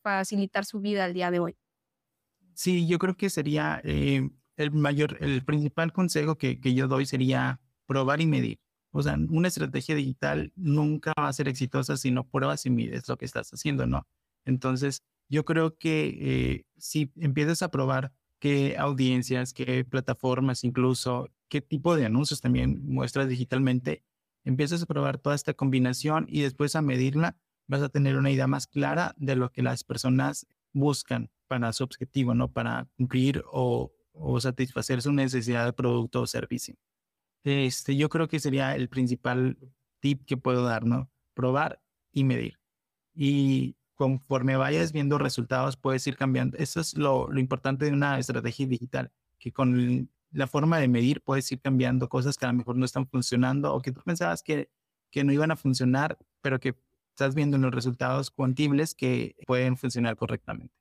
facilitar 0.03 0.65
su 0.65 0.81
vida 0.81 1.05
al 1.05 1.15
día 1.15 1.31
de 1.31 1.39
hoy. 1.39 1.57
Sí, 2.53 2.87
yo 2.87 2.99
creo 2.99 3.17
que 3.17 3.31
sería 3.31 3.81
eh, 3.85 4.29
el 4.57 4.71
mayor, 4.73 5.17
el 5.21 5.45
principal 5.45 5.93
consejo 5.93 6.37
que, 6.37 6.61
que 6.61 6.75
yo 6.75 6.89
doy 6.89 7.07
sería 7.07 7.61
probar 7.87 8.21
y 8.21 8.27
medir. 8.27 8.61
O 8.99 9.03
sea, 9.05 9.17
una 9.31 9.47
estrategia 9.47 9.95
digital 9.95 10.53
nunca 10.57 11.13
va 11.17 11.29
a 11.29 11.33
ser 11.33 11.47
exitosa 11.47 11.97
si 11.97 12.11
no 12.11 12.29
pruebas 12.29 12.67
y 12.67 12.71
mides 12.71 13.07
lo 13.07 13.17
que 13.17 13.27
estás 13.27 13.49
haciendo, 13.53 13.87
¿no? 13.87 14.09
Entonces, 14.45 15.05
yo 15.29 15.45
creo 15.45 15.79
que 15.79 16.17
eh, 16.21 16.65
si 16.79 17.13
empiezas 17.15 17.63
a 17.63 17.71
probar 17.71 18.13
qué 18.41 18.77
audiencias, 18.77 19.53
qué 19.53 19.85
plataformas, 19.85 20.65
incluso 20.65 21.31
qué 21.49 21.61
tipo 21.61 21.95
de 21.95 22.07
anuncios 22.07 22.41
también 22.41 22.85
muestras 22.87 23.29
digitalmente, 23.29 24.03
empiezas 24.45 24.83
a 24.83 24.87
probar 24.87 25.19
toda 25.19 25.37
esta 25.37 25.55
combinación 25.55 26.27
y 26.29 26.41
después 26.41 26.75
a 26.75 26.83
medirla, 26.83 27.37
vas 27.69 27.83
a 27.83 27.91
tener 27.91 28.17
una 28.17 28.33
idea 28.33 28.49
más 28.49 28.67
clara 28.67 29.15
de 29.17 29.37
lo 29.37 29.53
que 29.53 29.63
las 29.63 29.85
personas 29.85 30.49
buscan 30.73 31.31
para 31.47 31.73
su 31.73 31.85
objetivo, 31.85 32.35
¿no? 32.35 32.51
Para 32.51 32.89
cumplir 32.97 33.45
o, 33.53 33.93
o 34.13 34.41
satisfacer 34.41 35.03
su 35.03 35.13
necesidad 35.13 35.67
de 35.67 35.73
producto 35.73 36.23
o 36.23 36.27
servicio. 36.27 36.75
Este, 37.45 37.97
yo 37.97 38.09
creo 38.09 38.29
que 38.29 38.41
sería 38.41 38.75
el 38.75 38.89
principal 38.89 39.57
tip 40.01 40.25
que 40.27 40.37
puedo 40.37 40.65
dar. 40.65 40.85
Probar 41.35 41.81
y 42.13 42.25
medir. 42.25 42.59
Y 43.15 43.77
conforme 43.95 44.57
vayas 44.57 44.93
viendo 44.93 45.19
resultados, 45.19 45.77
puedes 45.77 46.07
ir 46.07 46.17
cambiando. 46.17 46.57
Eso 46.59 46.81
es 46.81 46.97
lo, 46.97 47.31
lo 47.31 47.41
importante 47.41 47.85
de 47.85 47.93
una 47.93 48.19
estrategia 48.19 48.67
digital, 48.67 49.13
que 49.39 49.53
con 49.53 50.11
la 50.31 50.47
forma 50.47 50.79
de 50.79 50.89
medir 50.89 51.23
puedes 51.23 51.51
ir 51.53 51.61
cambiando 51.61 52.09
cosas 52.09 52.37
que 52.37 52.47
a 52.47 52.49
lo 52.53 52.55
mejor 52.55 52.77
no 52.77 52.85
están 52.85 53.09
funcionando 53.09 53.75
o 53.75 53.81
que 53.81 53.93
tú 53.93 54.03
pensabas 54.05 54.43
que, 54.43 54.71
que 55.11 55.25
no 55.25 55.33
iban 55.33 55.51
a 55.51 55.57
funcionar, 55.57 56.19
pero 56.43 56.61
que 56.61 56.77
estás 57.11 57.35
viendo 57.35 57.57
en 57.57 57.63
los 57.63 57.75
resultados 57.75 58.31
cuantibles 58.31 58.95
que 58.95 59.35
pueden 59.47 59.77
funcionar 59.77 60.17
correctamente. 60.17 60.75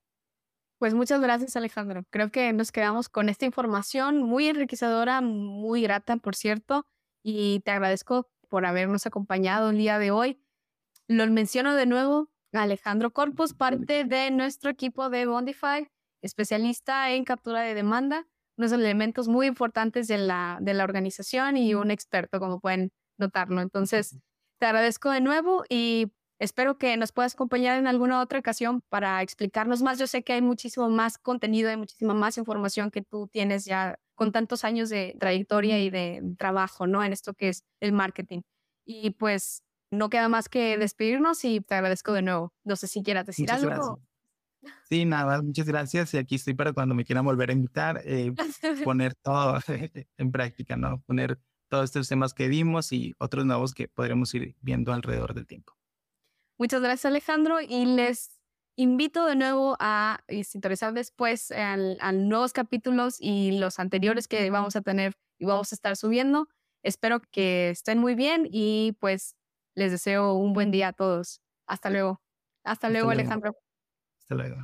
Pues 0.79 0.93
muchas 0.93 1.21
gracias, 1.21 1.55
Alejandro. 1.55 2.03
Creo 2.11 2.29
que 2.31 2.53
nos 2.53 2.71
quedamos 2.71 3.09
con 3.09 3.29
esta 3.29 3.45
información 3.45 4.21
muy 4.21 4.47
enriquecedora, 4.47 5.21
muy 5.21 5.81
grata, 5.81 6.17
por 6.17 6.35
cierto, 6.35 6.85
y 7.23 7.61
te 7.61 7.71
agradezco 7.71 8.29
por 8.47 8.65
habernos 8.65 9.07
acompañado 9.07 9.71
el 9.71 9.77
día 9.77 9.97
de 9.97 10.11
hoy. 10.11 10.39
Lo 11.07 11.25
menciono 11.27 11.75
de 11.75 11.87
nuevo, 11.87 12.29
Alejandro 12.53 13.11
Corpus, 13.11 13.53
parte 13.53 14.03
de 14.03 14.31
nuestro 14.31 14.69
equipo 14.69 15.09
de 15.09 15.25
Bondify, 15.25 15.87
especialista 16.21 17.11
en 17.11 17.25
captura 17.25 17.61
de 17.61 17.73
demanda, 17.73 18.27
unos 18.57 18.71
elementos 18.71 19.27
muy 19.27 19.47
importantes 19.47 20.07
de 20.07 20.19
la, 20.19 20.59
de 20.61 20.73
la 20.75 20.83
organización 20.83 21.57
y 21.57 21.73
un 21.73 21.89
experto, 21.91 22.39
como 22.39 22.59
pueden 22.59 22.91
notarlo. 23.17 23.61
Entonces, 23.61 24.17
te 24.59 24.67
agradezco 24.67 25.09
de 25.09 25.21
nuevo 25.21 25.63
y 25.69 26.11
Espero 26.39 26.77
que 26.77 26.95
nos 26.97 27.11
puedas 27.11 27.33
acompañar 27.33 27.79
en 27.79 27.87
alguna 27.87 28.21
otra 28.21 28.39
ocasión 28.39 28.81
para 28.89 29.21
explicarnos 29.21 29.81
más. 29.81 29.97
Yo 29.97 30.05
sé 30.05 30.23
que 30.23 30.33
hay 30.33 30.41
muchísimo 30.41 30.89
más 30.89 31.17
contenido, 31.17 31.69
hay 31.69 31.77
muchísima 31.77 32.13
más 32.13 32.37
información 32.37 32.91
que 32.91 33.01
tú 33.01 33.27
tienes 33.27 33.65
ya 33.65 33.97
con 34.13 34.31
tantos 34.31 34.63
años 34.63 34.89
de 34.89 35.15
trayectoria 35.19 35.79
y 35.79 35.89
de 35.89 36.21
trabajo, 36.37 36.85
¿no? 36.85 37.03
En 37.03 37.13
esto 37.13 37.33
que 37.33 37.49
es 37.49 37.63
el 37.79 37.91
marketing. 37.91 38.41
Y 38.85 39.11
pues 39.11 39.63
no 39.91 40.09
queda 40.09 40.29
más 40.29 40.49
que 40.49 40.77
despedirnos 40.77 41.43
y 41.43 41.61
te 41.61 41.75
agradezco 41.75 42.13
de 42.13 42.21
nuevo. 42.21 42.53
No 42.63 42.75
sé 42.75 42.87
si 42.87 43.03
quieras 43.03 43.25
decir 43.25 43.51
algo. 43.51 43.99
Sí, 44.89 45.05
nada, 45.05 45.41
muchas 45.41 45.65
gracias. 45.65 46.13
Y 46.13 46.17
aquí 46.17 46.35
estoy 46.35 46.53
para 46.53 46.73
cuando 46.73 46.95
me 46.95 47.05
quieran 47.05 47.25
volver 47.25 47.49
a 47.49 47.53
invitar, 47.53 48.01
eh, 48.05 48.33
poner 48.83 49.15
todo 49.15 49.59
en 50.17 50.31
práctica, 50.31 50.77
¿no? 50.77 51.01
Poner 51.01 51.39
todos 51.69 51.85
estos 51.85 52.07
temas 52.07 52.33
que 52.33 52.47
vimos 52.47 52.91
y 52.91 53.13
otros 53.17 53.45
nuevos 53.45 53.73
que 53.73 53.87
podremos 53.87 54.33
ir 54.33 54.55
viendo 54.61 54.93
alrededor 54.93 55.33
del 55.33 55.47
tiempo. 55.47 55.73
Muchas 56.57 56.81
gracias, 56.81 57.05
Alejandro. 57.05 57.61
Y 57.61 57.85
les 57.85 58.39
invito 58.75 59.25
de 59.25 59.35
nuevo 59.35 59.75
a 59.79 60.23
sintonizar 60.43 60.93
después 60.93 61.51
a 61.51 62.11
nuevos 62.11 62.53
capítulos 62.53 63.17
y 63.19 63.57
los 63.59 63.79
anteriores 63.79 64.27
que 64.27 64.49
vamos 64.49 64.75
a 64.75 64.81
tener 64.81 65.13
y 65.39 65.45
vamos 65.45 65.71
a 65.71 65.75
estar 65.75 65.95
subiendo. 65.95 66.47
Espero 66.83 67.21
que 67.31 67.71
estén 67.71 67.99
muy 67.99 68.15
bien 68.15 68.47
y 68.51 68.95
pues 68.99 69.35
les 69.75 69.91
deseo 69.91 70.33
un 70.33 70.53
buen 70.53 70.71
día 70.71 70.89
a 70.89 70.93
todos. 70.93 71.41
Hasta 71.67 71.89
luego. 71.89 72.21
Hasta 72.63 72.89
luego, 72.89 73.09
Alejandro. 73.09 73.55
Hasta 74.19 74.35
luego. 74.35 74.57